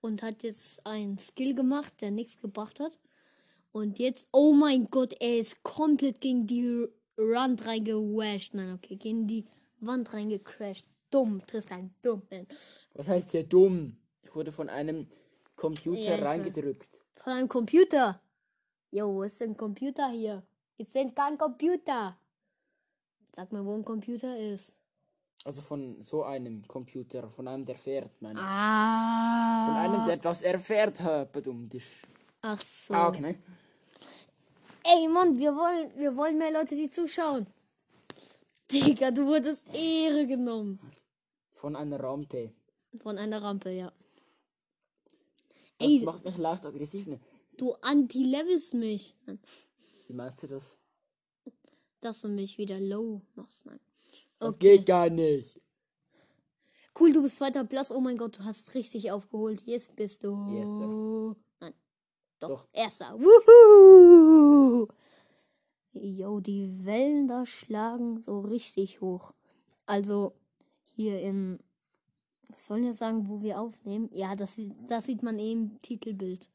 und 0.01 0.23
hat 0.23 0.43
jetzt 0.43 0.87
einen 0.87 1.19
Skill 1.19 1.55
gemacht, 1.55 1.95
der 2.03 2.11
nichts 2.11 2.41
gebracht 2.41 2.79
hat. 2.81 2.99
Und 3.73 3.99
jetzt, 3.99 4.29
oh 4.33 4.53
mein 4.53 4.89
Gott, 4.91 5.15
er 5.19 5.39
ist 5.39 5.63
komplett 5.63 6.21
gegen 6.21 6.47
die 6.47 6.87
Wand 7.17 7.67
reingewasht. 7.67 8.55
Nein, 8.55 8.75
okay, 8.75 8.97
gegen 8.97 9.27
die 9.27 9.47
Wand 9.81 10.13
reingecrashed. 10.13 10.87
Dumm, 11.11 11.41
Tristan, 11.47 11.95
dumm. 12.03 12.23
Was 12.93 13.09
heißt 13.09 13.31
hier 13.31 13.45
dumm? 13.45 13.97
Ich 14.23 14.35
wurde 14.35 14.53
von 14.53 14.69
einem 14.69 15.07
Computer 15.57 16.19
Ja, 16.19 16.25
reingedrückt. 16.25 16.89
Von 17.15 17.33
einem 17.33 17.49
Computer. 17.49 18.21
Jo, 18.95 19.13
wo 19.13 19.25
ist 19.25 19.41
denn 19.41 19.51
ein 19.51 19.57
Computer 19.57 20.09
hier? 20.11 20.41
Ist 20.79 20.95
denn 20.95 21.13
kein 21.13 21.37
Computer? 21.37 22.17
Sag 23.35 23.51
mal, 23.51 23.65
wo 23.65 23.75
ein 23.75 23.85
Computer 23.85 24.39
ist. 24.39 24.79
Also 25.45 25.63
von 25.63 26.01
so 26.01 26.23
einem 26.23 26.65
Computer, 26.69 27.29
von 27.29 27.49
einem, 27.49 27.67
der 27.67 27.75
fährt, 27.77 28.23
meine 28.23 28.39
ich. 28.39 28.47
Ah. 28.47 29.67
Von 29.67 29.77
einem, 29.77 30.07
der 30.07 30.17
das 30.19 30.43
erfährt 30.43 31.01
hat. 31.01 31.35
Dumm. 31.45 31.69
Das 31.69 31.83
ist- 31.83 31.95
Ach 32.43 32.61
so. 32.61 32.95
Ah, 32.95 33.09
okay, 33.09 33.21
nein. 33.21 33.43
Ey, 34.85 35.09
Mann, 35.09 35.37
wir 35.41 35.53
wollen, 35.57 35.91
wir 35.99 36.15
wollen 36.17 36.39
mehr 36.39 36.53
Leute, 36.53 36.77
die 36.77 36.89
zuschauen. 36.89 37.49
Digga, 38.71 39.11
du 39.11 39.27
wurdest 39.27 39.67
Ehre 39.75 40.25
genommen. 40.25 40.79
Von 41.51 41.75
einer 41.75 41.99
Rampe. 42.01 42.53
Von 43.03 43.19
einer 43.19 43.43
Rampe, 43.43 43.71
ja. 43.71 43.91
Das 45.79 45.89
Ey, 45.89 46.01
macht 46.05 46.25
mich 46.25 46.37
leicht 46.37 46.65
aggressiv. 46.65 47.09
Ne? 47.09 47.19
Du 47.57 47.73
anti-levelst 47.83 48.75
mich. 48.75 49.15
Wie 50.07 50.13
meinst 50.15 50.43
du 50.43 50.49
das? 50.49 50.77
Dass 52.01 52.21
du 52.21 52.29
mich 52.29 52.59
wieder 52.59 52.79
low 52.81 53.23
machst. 53.35 53.67
Nein. 53.67 53.81
Das 54.39 54.51
Okay. 54.51 54.77
geht 54.79 54.87
gar 54.87 55.09
nicht. 55.11 55.61
Cool, 56.99 57.13
du 57.13 57.23
bist 57.23 57.37
zweiter 57.37 57.65
Platz. 57.65 57.91
Oh 57.91 58.01
mein 58.01 58.17
Gott, 58.17 58.39
du 58.39 58.45
hast 58.45 58.75
richtig 58.75 59.11
aufgeholt. 59.11 59.63
Jetzt 59.67 59.97
bist 59.97 60.23
du. 60.23 60.31
Erster. 60.55 61.37
Nein. 61.61 61.75
Doch, 62.41 62.49
Doch. 62.49 62.69
erster. 62.73 63.19
Wuhu! 63.19 64.87
Jo, 65.93 66.41
die 66.41 66.85
Wellen 66.85 67.29
da 67.29 67.47
schlagen 67.47 68.21
so 68.23 68.41
richtig 68.41 69.01
hoch. 69.01 69.33
Also 69.87 70.35
hier 70.83 71.21
in. 71.21 71.59
Was 72.49 72.67
sollen 72.67 72.85
wir 72.85 72.93
sagen, 72.93 73.29
wo 73.29 73.43
wir 73.43 73.61
aufnehmen? 73.61 74.09
Ja, 74.13 74.37
das, 74.37 74.61
das 74.87 75.07
sieht 75.07 75.23
man 75.23 75.39
eben 75.39 75.71
im 75.73 75.83
Titelbild. 75.83 76.49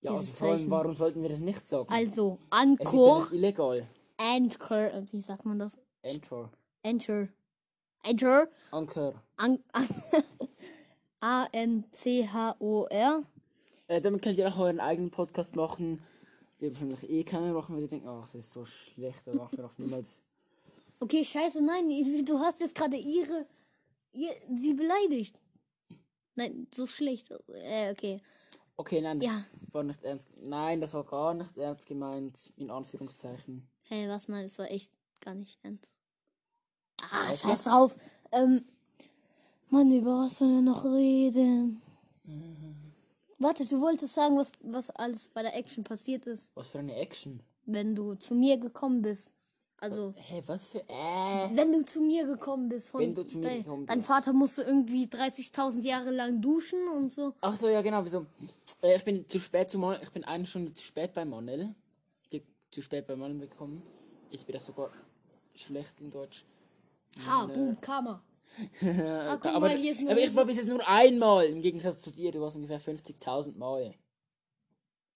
Ja, 0.00 0.12
also 0.12 0.32
vor 0.32 0.48
allem, 0.48 0.58
Zeichen. 0.58 0.70
warum 0.70 0.94
sollten 0.94 1.22
wir 1.22 1.28
das 1.28 1.40
nicht 1.40 1.66
sagen? 1.66 1.88
Also, 1.92 2.38
es 2.40 2.44
ist 2.44 2.52
ja 2.52 2.58
Anchor. 2.60 3.20
nicht 3.22 3.32
illegal. 3.32 3.88
Anchor. 4.18 4.92
äh, 4.92 5.02
Wie 5.10 5.20
sagt 5.20 5.44
man 5.44 5.58
das? 5.58 5.76
Enter. 6.02 6.50
Enter. 6.82 7.28
Enter. 8.04 8.48
Anker. 8.70 9.22
An 9.36 9.58
A-N-C-H-O-R. 11.20 13.22
Äh, 13.88 14.00
damit 14.00 14.22
könnt 14.22 14.38
ihr 14.38 14.48
auch 14.48 14.58
euren 14.58 14.80
eigenen 14.80 15.10
Podcast 15.10 15.56
machen. 15.56 16.02
Wir 16.58 16.72
wahrscheinlich 16.72 17.08
eh 17.08 17.24
keinen 17.24 17.54
machen, 17.54 17.74
weil 17.74 17.82
die 17.82 17.88
denken, 17.88 18.08
ach, 18.08 18.28
das 18.30 18.44
ist 18.44 18.52
so 18.52 18.64
schlecht, 18.64 19.22
da 19.26 19.34
machen 19.34 19.56
wir 19.56 19.64
doch 19.64 19.78
niemals. 19.78 20.20
Okay, 21.00 21.24
scheiße, 21.24 21.64
nein, 21.64 21.88
du 22.24 22.38
hast 22.40 22.60
jetzt 22.60 22.74
gerade 22.74 22.96
ihre, 22.96 23.46
ihr, 24.12 24.30
sie 24.54 24.74
beleidigt. 24.74 25.38
Nein, 26.34 26.66
so 26.72 26.86
schlecht. 26.86 27.30
Äh, 27.30 27.92
okay. 27.92 28.20
Okay, 28.80 29.00
nein, 29.00 29.18
das 29.18 29.26
Ja. 29.28 29.68
war 29.72 29.82
nicht 29.82 30.02
ernst. 30.04 30.28
Nein, 30.40 30.80
das 30.80 30.94
war 30.94 31.04
gar 31.04 31.34
nicht 31.34 31.56
ernst 31.58 31.86
gemeint, 31.88 32.52
in 32.56 32.70
Anführungszeichen. 32.70 33.68
Hey, 33.82 34.08
was? 34.08 34.28
Nein, 34.28 34.44
das 34.44 34.56
war 34.58 34.70
echt 34.70 34.92
gar 35.20 35.34
nicht 35.34 35.58
ernst. 35.64 35.92
Ah, 37.02 37.24
Okay. 37.26 37.36
scheiß 37.38 37.64
drauf. 37.64 37.96
Ähm, 38.32 38.64
Mann, 39.70 39.90
über 39.92 40.20
was 40.24 40.40
wollen 40.40 40.54
wir 40.54 40.62
noch 40.62 40.84
reden? 40.84 41.82
Warte, 43.40 43.66
du 43.66 43.80
wolltest 43.80 44.14
sagen, 44.14 44.36
was, 44.36 44.52
was 44.62 44.90
alles 44.90 45.28
bei 45.28 45.42
der 45.42 45.56
Action 45.56 45.84
passiert 45.84 46.26
ist, 46.26 46.54
Was 46.56 46.68
für 46.68 46.78
eine 46.78 46.94
Action. 46.96 47.40
wenn 47.66 47.94
du 47.96 48.14
zu 48.14 48.34
mir 48.34 48.58
gekommen 48.58 49.02
bist. 49.02 49.32
Also, 49.80 50.12
Hä, 50.16 50.42
was 50.46 50.66
für. 50.66 50.80
Äh. 50.88 51.50
wenn 51.52 51.72
du 51.72 51.84
zu 51.84 52.00
mir 52.00 52.26
gekommen 52.26 52.68
bist, 52.68 52.90
von 52.90 53.00
Wenn 53.00 53.14
du 53.14 53.22
zu 53.24 53.38
mir 53.38 53.44
dein, 53.44 53.62
gekommen 53.62 53.86
dein 53.86 53.98
bist. 53.98 54.08
Vater 54.08 54.32
musste 54.32 54.62
irgendwie 54.62 55.06
30.000 55.06 55.82
Jahre 55.82 56.10
lang 56.10 56.40
duschen 56.40 56.88
und 56.88 57.12
so. 57.12 57.34
Ach 57.40 57.56
so, 57.56 57.68
ja, 57.68 57.80
genau. 57.80 58.04
Wieso? 58.04 58.26
Äh, 58.82 58.96
ich 58.96 59.04
bin 59.04 59.28
zu 59.28 59.38
spät 59.38 59.70
zu 59.70 59.78
Manuel. 59.78 60.00
Ich 60.02 60.10
bin 60.10 60.24
eine 60.24 60.46
Stunde 60.46 60.74
zu 60.74 60.82
spät 60.82 61.14
bei. 61.14 61.24
Die, 62.32 62.42
zu 62.72 62.82
spät 62.82 63.06
bei 63.06 63.14
Manuel 63.14 63.48
gekommen. 63.48 63.82
Jetzt 64.30 64.46
bin 64.46 64.56
ich 64.56 64.62
sogar 64.62 64.90
schlecht 65.54 66.00
in 66.00 66.10
Deutsch. 66.10 66.44
Ha, 67.26 67.46
boom, 67.46 67.80
Karma. 67.80 68.22
Ah, 68.82 69.38
aber, 69.42 69.60
mal, 69.60 69.76
hier 69.76 69.92
ist 69.92 70.00
eine 70.00 70.10
aber 70.10 70.20
ich 70.20 70.34
war 70.34 70.44
bis 70.44 70.56
jetzt 70.56 70.68
nur 70.68 70.86
einmal. 70.88 71.46
Im 71.46 71.62
Gegensatz 71.62 72.00
zu 72.00 72.10
dir. 72.10 72.32
Du 72.32 72.40
warst 72.40 72.56
ungefähr 72.56 72.80
50.000 72.80 73.56
Mal. 73.56 73.94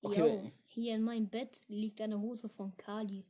Okay. 0.02 0.20
Yo, 0.20 0.50
hier 0.66 0.94
in 0.94 1.02
meinem 1.02 1.28
Bett 1.28 1.62
liegt 1.66 2.00
eine 2.00 2.20
Hose 2.20 2.48
von 2.48 2.76
Kali. 2.76 3.24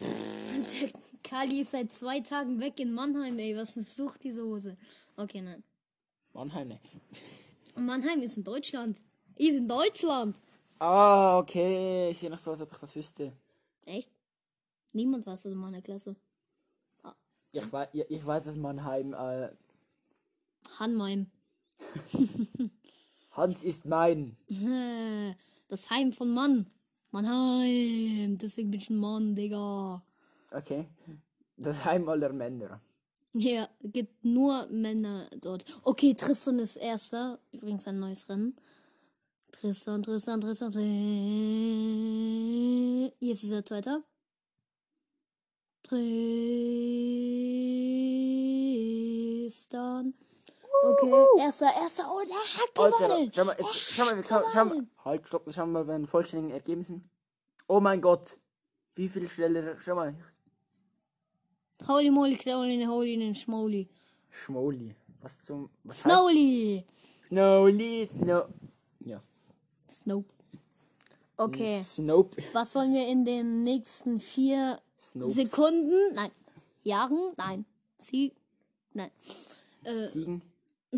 Der 0.00 0.90
Kali 1.22 1.60
ist 1.60 1.72
seit 1.72 1.92
zwei 1.92 2.20
Tagen 2.20 2.60
weg 2.60 2.78
in 2.80 2.92
Mannheim, 2.92 3.38
ey. 3.38 3.56
Was 3.56 3.74
sucht 3.74 4.24
diese 4.24 4.44
Hose? 4.44 4.76
Okay, 5.16 5.40
nein. 5.40 5.62
Mannheim, 6.32 6.68
ne? 6.68 6.80
Mannheim 7.76 8.22
ist 8.22 8.36
in 8.36 8.44
Deutschland. 8.44 9.02
Ist 9.36 9.56
in 9.56 9.68
Deutschland. 9.68 10.40
Ah, 10.78 11.38
okay. 11.38 12.10
Ich 12.10 12.18
sehe 12.18 12.30
noch 12.30 12.38
so, 12.38 12.50
als 12.50 12.60
ob 12.60 12.72
ich 12.72 12.78
das 12.78 12.94
wüsste. 12.94 13.32
Echt? 13.84 14.10
Niemand 14.92 15.26
weiß 15.26 15.42
das 15.42 15.52
in 15.52 15.58
meiner 15.58 15.82
Klasse. 15.82 16.16
Ich 17.52 17.72
weiß, 17.72 17.88
ich, 17.92 18.10
ich 18.10 18.26
weiß, 18.26 18.44
dass 18.44 18.56
Mannheim. 18.56 19.14
Äh, 19.14 19.50
Hanheim. 20.78 21.30
Hans 23.30 23.62
ist 23.62 23.84
mein. 23.84 24.36
Das 25.68 25.88
Heim 25.88 26.12
von 26.12 26.32
Mann. 26.34 26.66
Mannheim. 27.14 28.36
Deswegen 28.38 28.72
bin 28.72 28.80
ich 28.80 28.90
ein 28.90 28.96
Mann, 28.96 29.36
Digga. 29.36 30.02
Okay. 30.50 30.88
Das 31.56 31.84
Heim 31.84 32.08
aller 32.08 32.32
Männer. 32.32 32.80
Ja, 33.32 33.68
gibt 33.82 34.24
nur 34.24 34.66
Männer 34.66 35.30
dort. 35.40 35.64
Okay, 35.84 36.14
Tristan 36.14 36.58
ist 36.58 36.74
erster. 36.74 37.38
Übrigens 37.52 37.86
ein 37.86 38.00
neues 38.00 38.28
Rennen. 38.28 38.56
Tristan, 39.52 40.02
Tristan, 40.02 40.40
Tristan, 40.40 40.72
Tristan. 40.72 40.92
Jetzt 43.20 43.44
ist 43.44 43.52
er 43.52 43.64
zweiter. 43.64 44.02
Tristan. 45.84 46.34
Okay, 50.84 51.26
erster, 51.38 51.66
erster. 51.80 52.04
Oh, 52.08 52.22
der 52.26 52.36
hat 52.36 52.78
Alter, 52.78 53.08
gewonnen. 53.08 53.32
schau 53.34 53.44
mal, 53.44 53.56
jetzt, 53.58 53.74
schau 53.74 54.04
mal, 54.04 54.16
wir 54.16 54.22
kann, 54.22 54.42
schau 54.52 54.64
mal. 54.64 54.86
Halt, 55.04 55.26
stopp, 55.26 55.46
schau 55.50 55.66
mal 55.66 55.84
bei 55.84 55.94
den 55.94 56.06
vollständigen 56.06 56.52
Ergebnissen. 56.52 57.08
Oh 57.66 57.80
mein 57.80 58.00
Gott. 58.00 58.38
Wie 58.94 59.08
viel 59.08 59.28
schneller, 59.28 59.76
schau 59.80 59.94
mal. 59.94 60.14
Holy 61.88 62.10
moly, 62.10 62.36
holy, 62.36 62.84
holy, 62.84 63.34
schmoly. 63.34 63.88
Schmoli. 64.30 64.94
Was 65.20 65.40
zum, 65.40 65.70
was 65.84 66.04
heißt? 66.04 66.14
Snowly. 66.14 66.84
Snowly, 67.28 68.06
Snow. 68.06 68.48
Ja. 69.00 69.22
Snow. 69.88 70.24
Okay. 71.36 71.80
Snope. 71.82 72.42
Was 72.52 72.74
wollen 72.74 72.92
wir 72.92 73.08
in 73.08 73.24
den 73.24 73.64
nächsten 73.64 74.20
vier 74.20 74.78
Snopes. 74.98 75.34
Sekunden? 75.34 76.14
Nein. 76.14 76.30
Jahren? 76.82 77.32
Nein. 77.36 77.64
Sie? 77.98 78.32
Nein. 78.92 79.10
Äh, 79.82 80.08
Ziegen. 80.08 80.42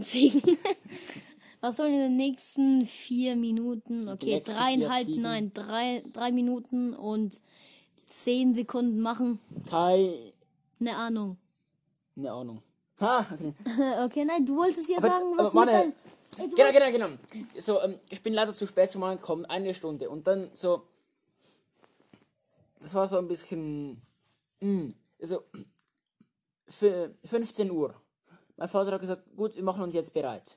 Ziegen. 0.02 0.42
Was 1.60 1.78
wollen 1.78 1.92
wir 1.92 2.06
in 2.06 2.10
den 2.12 2.16
nächsten 2.16 2.84
vier 2.86 3.34
Minuten? 3.36 4.08
Okay, 4.08 4.40
dreieinhalb, 4.44 5.08
nein, 5.08 5.52
drei, 5.54 6.02
drei 6.12 6.30
Minuten 6.30 6.94
und 6.94 7.40
zehn 8.04 8.54
Sekunden 8.54 9.00
machen. 9.00 9.38
Kai. 9.68 10.32
Eine 10.78 10.96
Ahnung. 10.96 11.36
Ne 12.14 12.30
Ahnung. 12.30 12.62
Ha, 13.00 13.26
okay. 13.32 13.52
Okay, 14.04 14.24
nein, 14.24 14.44
du 14.46 14.56
wolltest 14.56 14.88
ja 14.88 14.98
Aber- 14.98 15.08
sagen, 15.08 15.32
aber 15.34 15.44
was 15.44 15.54
Mann, 15.54 15.66
mit 15.66 15.74
deinem... 15.74 15.92
Ey, 16.38 16.48
du 16.48 16.56
Genau, 16.56 16.72
genau, 16.72 16.90
genau. 16.92 17.18
So, 17.58 17.80
ähm, 17.80 17.98
ich 18.10 18.22
bin 18.22 18.34
leider 18.34 18.52
zu 18.52 18.66
spät 18.66 18.90
zum 18.90 19.00
Mal 19.00 19.16
gekommen, 19.16 19.44
eine 19.46 19.72
Stunde. 19.74 20.10
Und 20.10 20.26
dann 20.26 20.50
so. 20.52 20.82
Das 22.80 22.92
war 22.92 23.06
so 23.06 23.16
ein 23.16 23.26
bisschen. 23.26 24.02
Mh, 24.60 24.92
also. 25.20 25.42
Für 26.68 27.14
15 27.24 27.70
Uhr. 27.70 27.94
Mein 28.56 28.68
Vater 28.68 28.92
hat 28.92 29.00
gesagt, 29.00 29.36
gut, 29.36 29.54
wir 29.54 29.62
machen 29.62 29.82
uns 29.82 29.94
jetzt 29.94 30.14
bereit. 30.14 30.56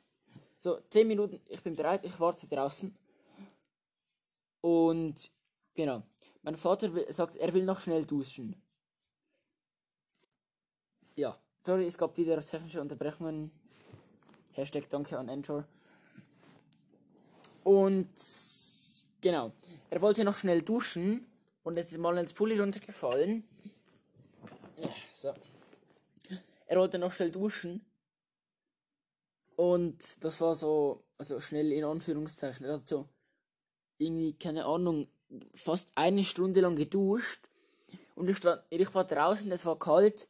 So, 0.58 0.80
10 0.90 1.08
Minuten, 1.08 1.42
ich 1.48 1.62
bin 1.62 1.76
bereit, 1.76 2.06
ich 2.06 2.20
warte 2.20 2.48
draußen. 2.48 2.96
Und 4.62 5.32
genau. 5.74 6.04
Mein 6.42 6.56
Vater 6.56 6.92
sagt, 7.12 7.36
er 7.36 7.54
will 7.54 7.66
noch 7.66 7.80
schnell 7.80 8.06
duschen. 8.06 8.56
Ja, 11.16 11.38
sorry, 11.58 11.86
es 11.86 11.98
gab 11.98 12.16
wieder 12.18 12.40
technische 12.42 12.82
Unterbrechungen. 12.82 13.52
Hashtag 14.54 14.90
Danke 14.90 15.18
an 15.18 15.30
Anchor. 15.30 15.66
Und 17.64 18.10
genau, 19.22 19.52
er 19.90 20.02
wollte 20.02 20.24
noch 20.24 20.38
schnell 20.38 20.62
duschen 20.62 21.28
und 21.64 21.78
jetzt 21.78 21.92
ist 21.92 21.98
mal 21.98 22.18
ins 22.18 22.34
Pulli 22.34 22.60
runtergefallen. 22.60 23.44
So. 25.12 25.34
Er 26.68 26.80
wollte 26.80 26.98
noch 27.00 27.12
schnell 27.12 27.32
duschen. 27.32 27.86
Und 29.60 30.24
das 30.24 30.40
war 30.40 30.56
so, 30.56 31.04
also 31.18 31.42
schnell 31.42 31.74
in 31.74 31.84
Anführungszeichen. 31.84 32.66
Er 32.66 32.76
hat 32.76 32.88
so 32.88 33.10
irgendwie, 33.98 34.32
keine 34.32 34.64
Ahnung, 34.64 35.10
fast 35.54 35.92
eine 35.96 36.24
Stunde 36.24 36.62
lang 36.62 36.78
geduscht. 36.78 37.42
Und 38.16 38.30
ich, 38.30 38.38
stand, 38.38 38.64
ich 38.70 38.96
war 38.96 39.04
draußen, 39.04 39.52
es 39.52 39.66
war 39.66 39.78
kalt. 39.78 40.30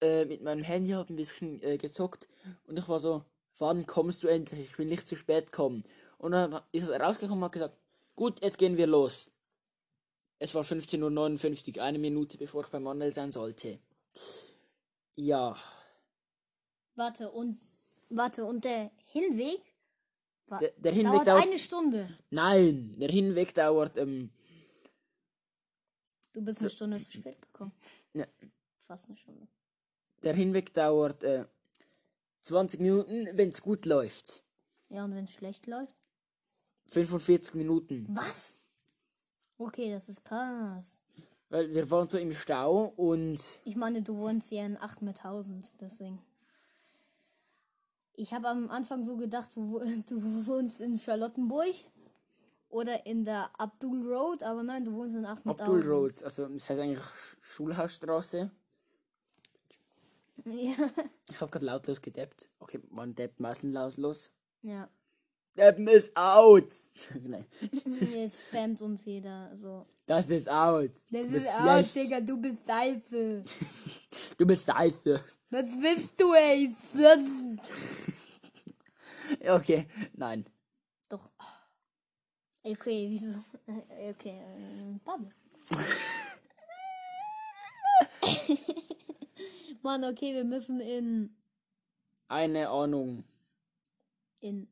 Äh, 0.00 0.24
mit 0.24 0.42
meinem 0.42 0.64
Handy 0.64 0.90
habe 0.90 1.12
ein 1.12 1.16
bisschen 1.16 1.62
äh, 1.62 1.78
gezockt. 1.78 2.26
Und 2.66 2.76
ich 2.76 2.88
war 2.88 2.98
so, 2.98 3.24
wann 3.58 3.86
kommst 3.86 4.24
du 4.24 4.26
endlich? 4.26 4.62
Ich 4.62 4.78
will 4.80 4.86
nicht 4.86 5.06
zu 5.06 5.14
spät 5.14 5.52
kommen. 5.52 5.84
Und 6.18 6.32
dann 6.32 6.60
ist 6.72 6.88
er 6.88 7.00
rausgekommen 7.00 7.38
und 7.38 7.44
hat 7.44 7.52
gesagt, 7.52 7.76
gut, 8.16 8.42
jetzt 8.42 8.58
gehen 8.58 8.76
wir 8.76 8.88
los. 8.88 9.30
Es 10.40 10.56
war 10.56 10.64
15.59 10.64 11.76
Uhr, 11.76 11.84
eine 11.84 12.00
Minute 12.00 12.36
bevor 12.36 12.64
ich 12.64 12.70
beim 12.70 12.82
Manuel 12.82 13.12
sein 13.12 13.30
sollte. 13.30 13.78
Ja, 15.14 15.56
Warte, 16.96 17.30
und... 17.30 17.60
Warte, 18.08 18.44
und 18.44 18.64
der 18.64 18.90
Hinweg 19.06 19.60
der, 20.60 20.70
der 20.76 20.92
Hinweg 20.92 21.12
dauert 21.12 21.26
dauert. 21.26 21.42
eine 21.42 21.58
Stunde. 21.58 22.08
Nein, 22.30 22.94
der 22.98 23.08
Hinweg 23.10 23.54
dauert. 23.54 23.98
Ähm, 23.98 24.30
Du 26.32 26.42
bist 26.44 26.60
eine 26.60 26.68
Stunde 26.70 26.98
zu 26.98 27.12
spät 27.12 27.40
gekommen. 27.40 27.72
Ja. 28.12 28.26
Fast 28.80 29.06
eine 29.06 29.16
Stunde. 29.16 29.48
der 30.22 30.34
Hinweg 30.34 30.72
dauert 30.74 31.24
äh, 31.24 31.44
20 32.42 32.78
Minuten, 32.80 33.26
wenn 33.32 33.48
es 33.48 33.62
gut 33.62 33.86
läuft. 33.86 34.44
Ja, 34.90 35.04
und 35.04 35.14
wenn 35.14 35.24
es 35.24 35.32
schlecht 35.32 35.66
läuft? 35.66 35.96
45 36.88 37.54
Minuten. 37.54 38.06
Was? 38.10 38.58
Okay, 39.58 39.90
das 39.90 40.08
ist 40.10 40.24
krass. 40.24 41.00
Weil 41.48 41.72
wir 41.74 41.90
waren 41.90 42.08
so 42.08 42.18
im 42.18 42.32
Stau 42.32 42.92
und 42.96 43.40
Ich 43.64 43.74
meine, 43.76 44.02
du 44.02 44.16
wohnst 44.18 44.52
ja 44.52 44.66
in 44.66 44.76
Achmethausen, 44.76 45.62
deswegen. 45.80 46.20
Ich 48.16 48.32
habe 48.32 48.48
am 48.48 48.70
Anfang 48.70 49.04
so 49.04 49.16
gedacht, 49.16 49.54
du, 49.56 49.70
wo- 49.72 49.78
du 50.08 50.46
wohnst 50.46 50.80
in 50.80 50.96
Charlottenburg 50.98 51.74
oder 52.70 53.06
in 53.06 53.24
der 53.24 53.50
Abdul 53.58 54.10
Road, 54.12 54.42
aber 54.42 54.62
nein, 54.62 54.84
du 54.84 54.92
wohnst 54.94 55.14
in 55.14 55.24
Achmethausen. 55.26 55.74
Abdul 55.76 55.88
Roads, 55.90 56.22
also 56.22 56.46
das 56.48 56.68
heißt 56.68 56.80
eigentlich 56.80 56.98
Sch- 57.00 57.36
Schulhausstraße. 57.40 58.50
Ja. 60.44 60.74
Ich 61.28 61.40
habe 61.40 61.50
gerade 61.50 61.66
lautlos 61.66 62.00
gedeppt. 62.00 62.50
Okay, 62.60 62.80
man 62.90 63.14
deppt 63.14 63.40
meistens 63.40 63.72
lautlos. 63.74 64.30
ja. 64.62 64.88
Deppen 65.56 65.88
ist 65.88 66.14
out! 66.14 66.70
Jetzt 68.14 68.46
spammt 68.46 68.82
uns 68.82 69.04
jeder 69.06 69.50
so. 69.56 69.86
das 70.06 70.28
ist 70.28 70.48
out. 70.48 70.90
Das 71.10 71.22
ist 71.26 71.30
schlecht. 71.30 71.60
aus, 71.60 71.92
Digga, 71.94 72.20
du 72.20 72.36
bist 72.40 72.66
scheiße. 72.66 73.44
Du 74.36 74.46
bist 74.46 74.66
scheiße. 74.66 75.20
Was 75.50 75.66
willst 75.80 76.20
du, 76.20 76.32
ey? 76.34 76.74
Okay, 79.48 79.88
nein. 80.14 80.44
Doch. 81.08 81.30
Okay, 82.62 83.06
wieso? 83.08 83.32
Okay, 84.10 84.40
äh, 84.40 84.98
Bubble. 85.04 85.30
Mann, 89.82 90.04
okay, 90.04 90.34
wir 90.34 90.44
müssen 90.44 90.80
in. 90.80 91.34
Eine 92.28 92.68
Ahnung. 92.68 93.24
in. 94.40 94.68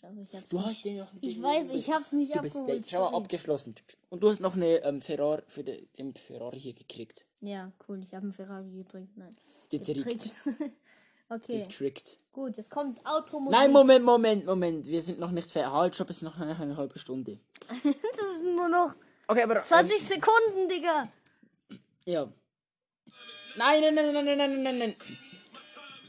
Scheiße, 0.00 0.20
ich 0.20 0.34
hab's 0.34 0.50
Du 0.50 0.56
nicht. 0.58 0.66
hast 0.66 0.84
den 0.84 0.96
noch 0.98 1.08
Ich 1.20 1.42
weiß, 1.42 1.74
ich 1.74 1.90
hab's 1.92 2.12
nicht 2.12 2.34
Du 2.34 2.40
bist 2.42 2.56
abgeholt. 2.56 2.78
late. 2.82 2.90
Schau 2.90 3.16
abgeschlossen. 3.16 3.74
Und 4.10 4.22
du 4.22 4.30
hast 4.30 4.40
noch 4.40 4.54
eine 4.54 4.82
ähm, 4.84 5.00
Ferrari 5.00 5.42
für 5.48 5.64
de, 5.64 5.86
den 5.98 6.14
Ferrari 6.14 6.60
hier 6.60 6.74
gekriegt. 6.74 7.24
Ja, 7.40 7.72
cool, 7.88 8.00
ich 8.02 8.14
habe 8.14 8.24
einen 8.24 8.32
Ferrari 8.32 8.70
gedrückt. 8.70 9.16
Nein. 9.16 9.36
Getrickt. 9.70 10.30
okay, 11.28 11.62
Getrickt. 11.62 12.16
gut, 12.32 12.56
jetzt 12.56 12.70
kommt 12.70 13.00
Outro-Musik. 13.04 13.58
Nein, 13.58 13.72
Moment, 13.72 14.04
Moment, 14.04 14.46
Moment. 14.46 14.86
Wir 14.86 15.02
sind 15.02 15.18
noch 15.18 15.30
nicht 15.30 15.50
fertig. 15.50 15.72
Halt, 15.72 15.94
es 16.00 16.10
ist 16.10 16.22
noch 16.22 16.38
eine, 16.38 16.58
eine 16.58 16.76
halbe 16.76 16.98
Stunde. 16.98 17.38
Das 17.82 18.32
ist 18.32 18.42
nur 18.44 18.68
noch 18.68 18.94
Okay, 19.26 19.42
aber. 19.42 19.60
20 19.60 20.00
Sekunden, 20.00 20.68
Digga. 20.70 21.08
Ja. 22.06 22.32
Nein, 23.56 23.80
nein, 23.82 23.94
nein, 23.94 24.14
nein, 24.14 24.24
nein, 24.24 24.38
nein, 24.38 24.62
nein, 24.62 24.78
nein. 24.78 24.96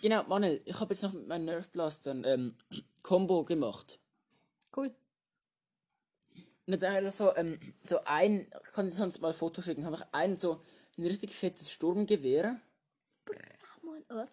Genau, 0.01 0.23
Manuel, 0.23 0.62
ich 0.65 0.79
habe 0.79 0.93
jetzt 0.93 1.03
noch 1.03 1.13
mit 1.13 1.27
meinen 1.27 1.45
Nerf 1.45 1.69
Blastern 1.69 2.23
ähm, 2.25 2.55
Combo 3.03 3.43
gemacht. 3.43 3.99
Cool. 4.75 4.93
Nicht 6.65 6.83
einfach 6.83 7.12
so, 7.12 7.35
ähm, 7.35 7.59
so 7.83 7.99
ein, 8.05 8.41
ich 8.65 8.71
kann 8.73 8.85
dir 8.85 8.91
sonst 8.91 9.21
mal 9.21 9.29
ein 9.29 9.33
Foto 9.33 9.62
schicken, 9.62 9.85
habe 9.85 9.95
ich 9.95 10.03
ein 10.12 10.38
so 10.38 10.62
ein 10.97 11.05
richtig 11.05 11.31
fettes 11.31 11.71
Sturmgewehr. 11.71 12.59
Mann, 13.81 14.03
was? 14.09 14.29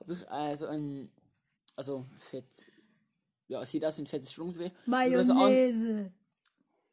Habe 0.00 0.12
ich 0.12 0.26
äh, 0.30 0.56
so 0.56 0.66
ein, 0.66 1.10
also 1.76 2.06
fett, 2.18 2.64
ja, 3.48 3.64
sieht 3.64 3.84
aus 3.84 3.98
wie 3.98 4.02
ein 4.02 4.06
fettes 4.06 4.32
Sturmgewehr. 4.32 4.70
Und 4.70 4.86
Mayonnaise. 4.86 6.12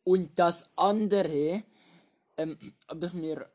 und 0.04 0.40
das 0.40 0.66
andere, 0.76 1.64
ähm, 2.38 2.74
habe 2.90 3.06
ich 3.06 3.14
mir, 3.14 3.50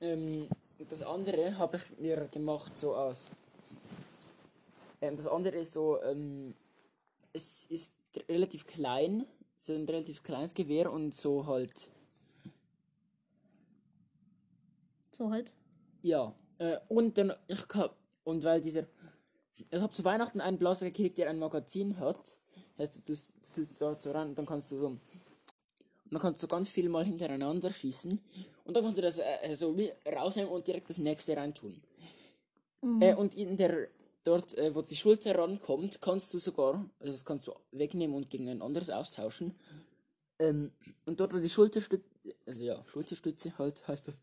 ähm, 0.00 0.48
das 0.86 1.02
andere 1.02 1.58
habe 1.58 1.76
ich 1.76 1.98
mir 1.98 2.28
gemacht 2.28 2.78
so 2.78 2.94
aus. 2.94 3.30
Ähm, 5.00 5.16
das 5.16 5.26
andere 5.26 5.58
ist 5.58 5.72
so, 5.72 6.00
ähm, 6.02 6.54
es 7.32 7.66
ist 7.66 7.92
relativ 8.28 8.66
klein, 8.66 9.26
so 9.56 9.72
ein 9.72 9.84
relativ 9.86 10.22
kleines 10.22 10.54
Gewehr 10.54 10.92
und 10.92 11.14
so 11.14 11.46
halt, 11.46 11.90
So 15.12 15.30
halt. 15.30 15.54
ja. 16.02 16.34
Äh, 16.58 16.78
und 16.88 17.18
dann, 17.18 17.32
ich 17.48 17.66
kann, 17.68 17.90
und 18.24 18.44
weil 18.44 18.60
dieser, 18.60 18.86
ich 19.56 19.80
habe 19.80 19.92
zu 19.92 20.04
Weihnachten 20.04 20.40
einen 20.40 20.58
Blaster 20.58 20.86
gekriegt, 20.86 21.18
der 21.18 21.28
ein 21.28 21.38
Magazin 21.38 21.98
hat. 21.98 22.38
Heißt, 22.78 22.96
du 22.96 23.14
tust 23.54 23.80
dort 23.80 24.02
so 24.02 24.12
ran 24.12 24.30
und 24.30 24.38
dann 24.38 24.46
kannst 24.46 24.70
du 24.70 24.78
so, 24.78 24.96
dann 26.10 26.20
kannst 26.20 26.42
du 26.42 26.46
ganz 26.46 26.68
viel 26.68 26.88
mal 26.88 27.04
hintereinander 27.04 27.72
schießen. 27.72 28.20
Und 28.64 28.76
dann 28.76 28.82
kannst 28.82 28.98
du 28.98 29.02
das 29.02 29.18
äh, 29.18 29.54
so 29.54 29.76
rausnehmen 30.06 30.50
und 30.50 30.66
direkt 30.66 30.90
das 30.90 30.98
nächste 30.98 31.36
reintun. 31.36 31.80
Äh, 33.00 33.14
und 33.14 33.34
in 33.34 33.56
der, 33.56 33.88
dort, 34.24 34.56
äh, 34.56 34.74
wo 34.74 34.82
die 34.82 34.96
Schulter 34.96 35.36
rankommt, 35.36 36.00
kannst 36.00 36.32
du 36.32 36.38
sogar, 36.38 36.88
also 37.00 37.12
das 37.12 37.24
kannst 37.24 37.48
du 37.48 37.52
wegnehmen 37.72 38.16
und 38.16 38.30
gegen 38.30 38.48
ein 38.48 38.62
anderes 38.62 38.90
austauschen. 38.90 39.54
Ähm, 40.38 40.70
und 41.06 41.18
dort, 41.18 41.34
wo 41.34 41.38
die 41.38 41.48
Schulterstütze, 41.48 42.04
also 42.46 42.64
ja, 42.64 42.84
Schulterstütze 42.86 43.56
halt 43.58 43.86
heißt 43.86 44.08
das. 44.08 44.20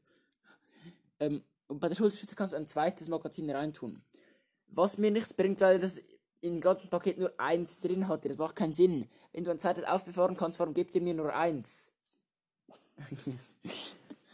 Ähm, 1.19 1.43
und 1.67 1.79
bei 1.79 1.89
der 1.89 1.95
Schulterstütze 1.95 2.35
kannst 2.35 2.53
du 2.53 2.57
ein 2.57 2.65
zweites 2.65 3.07
Magazin 3.07 3.49
reintun. 3.49 4.01
Was 4.67 4.97
mir 4.97 5.11
nichts 5.11 5.33
bringt, 5.33 5.59
weil 5.61 5.79
das 5.79 6.01
im 6.41 6.61
ganzen 6.61 6.89
Paket 6.89 7.17
nur 7.17 7.33
eins 7.37 7.81
drin 7.81 8.07
hatte. 8.07 8.27
Das 8.27 8.37
macht 8.37 8.55
keinen 8.55 8.75
Sinn. 8.75 9.09
Wenn 9.33 9.43
du 9.43 9.51
ein 9.51 9.59
zweites 9.59 9.83
aufbewahren 9.83 10.37
kannst, 10.37 10.59
warum 10.59 10.73
gebt 10.73 10.95
ihr 10.95 11.01
mir 11.01 11.13
nur 11.13 11.33
eins? 11.33 11.91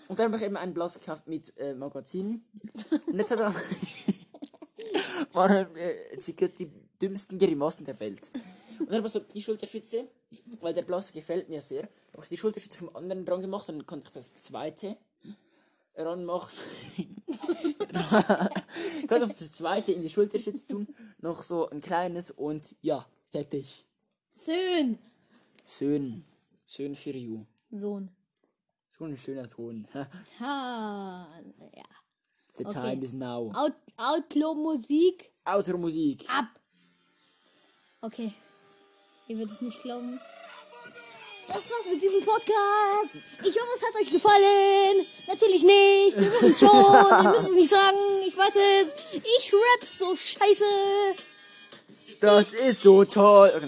Und 0.08 0.20
dann 0.20 0.26
habe 0.28 0.38
ich 0.38 0.44
eben 0.44 0.58
einen 0.58 0.74
Blaster 0.74 1.00
gekauft 1.00 1.28
mit 1.28 1.58
äh, 1.58 1.74
Magazin. 1.74 2.44
Und 3.08 3.16
jetzt 3.16 3.32
habe 3.32 3.56
ich. 3.82 4.28
waren 5.34 5.76
äh, 5.76 6.20
sie 6.20 6.34
die 6.36 6.70
dümmsten 7.02 7.38
Grimassen 7.38 7.86
der 7.86 8.00
Welt. 8.00 8.32
Und 8.80 8.90
dann 8.90 8.98
habe 8.98 9.08
ich 9.08 9.14
so 9.14 9.20
die 9.20 9.42
Schulterschütze, 9.42 10.08
weil 10.60 10.74
der 10.74 10.82
Blaster 10.82 11.14
gefällt 11.14 11.50
mir 11.50 11.62
sehr. 11.62 11.84
Habe 12.14 12.24
ich 12.24 12.30
die 12.30 12.38
Schulterschütze 12.38 12.78
vom 12.78 12.96
anderen 12.96 13.26
dran 13.26 13.42
gemacht 13.42 13.70
und 13.70 13.78
dann 13.78 13.86
konnte 13.86 14.08
ich 14.08 14.12
das 14.12 14.36
zweite 14.36 14.98
ranmachen. 15.96 16.58
konnte 19.08 19.26
ich 19.32 19.38
das 19.40 19.52
zweite 19.52 19.92
in 19.94 20.02
die 20.02 20.10
Schulterschütze 20.10 20.68
tun. 20.68 20.88
Noch 21.20 21.44
so 21.44 21.70
ein 21.70 21.82
kleines 21.82 22.32
und 22.32 22.64
ja, 22.82 23.06
fertig. 23.32 23.86
Schön. 24.46 24.98
Schön. 25.66 26.24
Schön 26.66 26.96
für 26.96 27.12
you. 27.16 27.46
Sohn. 27.72 28.10
So 28.90 29.06
ein 29.06 29.16
schöner 29.18 29.48
Ton. 29.50 29.88
Ha, 30.40 31.28
ja. 31.76 31.84
The 32.58 32.66
Okay. 32.66 32.74
time 32.92 33.04
is 33.04 33.14
now. 33.14 33.50
Out 33.56 33.74
Outlaw-Musik 33.98 35.32
Outro-Musik. 35.46 36.26
ab. 36.30 36.48
Okay. 38.02 38.32
Ihr 39.28 39.38
werdet 39.38 39.54
es 39.54 39.62
nicht 39.62 39.82
glauben. 39.82 40.20
Das 41.54 41.70
war's 41.70 41.86
mit 41.92 42.02
diesem 42.02 42.22
Podcast. 42.22 43.16
Ich 43.44 43.56
hoffe, 43.56 43.74
es 43.76 43.84
hat 43.84 44.02
euch 44.02 44.10
gefallen. 44.10 45.06
Natürlich 45.28 45.64
nicht. 45.64 46.18
Wir 46.18 46.32
wissen 46.32 46.56
schon. 46.56 47.24
Ihr 47.24 47.30
müsst 47.30 47.50
es 47.50 47.56
nicht 47.56 47.70
sagen. 47.70 47.98
Ich 48.26 48.38
weiß 48.38 48.56
es. 48.56 48.96
Ich 49.14 49.54
rap 49.54 49.84
so 49.84 50.16
scheiße. 50.16 50.64
Das 52.22 52.54
ist 52.54 52.84
so 52.84 53.04
toll. 53.04 53.52
Okay. 53.56 53.68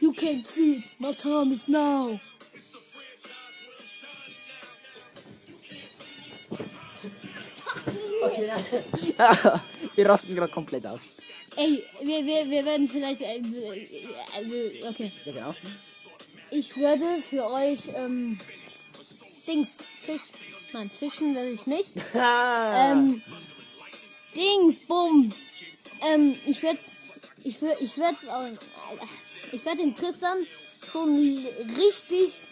You 0.00 0.10
can't 0.10 0.44
see 0.44 0.78
it. 0.78 0.84
My 0.98 1.12
time 1.14 1.52
is 1.52 1.68
now. 1.68 2.18
Okay. 8.24 8.50
Wir 9.94 10.08
rasten 10.08 10.34
gerade 10.34 10.52
komplett 10.52 10.86
aus. 10.86 11.02
Ey, 11.56 11.82
wir, 12.02 12.26
wir, 12.26 12.50
wir 12.50 12.64
werden 12.66 12.86
vielleicht. 12.86 13.22
Äh, 13.22 13.38
äh, 13.38 14.88
okay. 14.88 15.10
Ja, 15.24 15.32
genau. 15.32 15.54
Ich 16.50 16.76
werde 16.76 17.04
für 17.28 17.50
euch 17.50 17.88
ähm, 17.96 18.38
Dings, 19.46 19.76
Fisch. 19.98 20.22
Nein, 20.72 20.90
fischen 20.90 21.34
werde 21.34 21.50
ich 21.50 21.66
nicht. 21.66 21.94
Ähm, 22.14 23.22
Dings, 24.34 24.80
Bums. 24.80 25.36
Ähm, 26.12 26.36
ich 26.46 26.62
werde 26.62 26.78
ich 27.44 27.62
werde 27.62 27.82
ich 27.82 27.96
werde 27.96 28.16
ich 29.52 29.64
werde 29.64 29.78
dem 29.78 29.94
Tristan 29.94 30.36
so 30.92 31.00
einen 31.00 31.46
richtig 31.76 32.46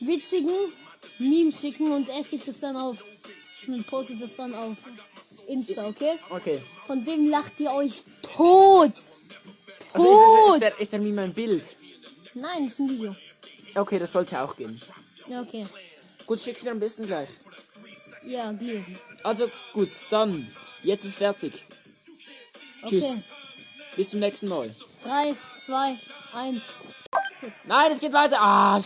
witzigen 0.00 0.72
Meme 1.18 1.52
schicken 1.52 1.90
und 1.92 2.08
er 2.08 2.24
schickt 2.24 2.46
es 2.48 2.60
dann 2.60 2.76
auf 2.76 2.96
und 3.66 3.86
postet 3.86 4.22
es 4.22 4.36
dann 4.36 4.54
auf 4.54 4.76
Insta, 5.48 5.86
okay? 5.86 6.14
okay. 6.30 6.62
Von 6.86 7.04
dem 7.04 7.28
lacht 7.28 7.58
ihr 7.58 7.72
euch 7.72 8.04
tot. 8.22 8.92
Also 9.92 10.06
Tot. 10.06 10.62
ist, 10.62 10.68
ist, 10.68 10.80
ist 10.80 10.92
dann 10.92 11.04
wie 11.04 11.12
mein 11.12 11.32
Bild. 11.32 11.64
Nein, 12.36 12.64
das 12.64 12.72
ist 12.74 12.80
ein 12.80 12.90
Video. 12.90 13.16
Okay, 13.74 13.98
das 13.98 14.12
sollte 14.12 14.38
auch 14.40 14.54
gehen. 14.56 14.78
Ja, 15.26 15.40
okay. 15.40 15.66
Gut, 16.26 16.38
schick's 16.38 16.62
mir 16.62 16.70
am 16.70 16.78
besten 16.78 17.06
gleich. 17.06 17.30
Ja, 18.24 18.52
Deal. 18.52 18.84
Also 19.22 19.50
gut, 19.72 19.88
dann. 20.10 20.46
Jetzt 20.82 21.06
ist 21.06 21.16
fertig. 21.16 21.64
Tschüss. 22.86 23.04
Okay. 23.04 23.22
Bis 23.96 24.10
zum 24.10 24.20
nächsten 24.20 24.48
Mal. 24.48 24.74
3, 25.04 25.34
2, 25.64 25.98
1. 26.34 26.62
Nein, 27.64 27.92
es 27.92 28.00
geht 28.00 28.12
weiter. 28.12 28.36
Ah, 28.38 28.82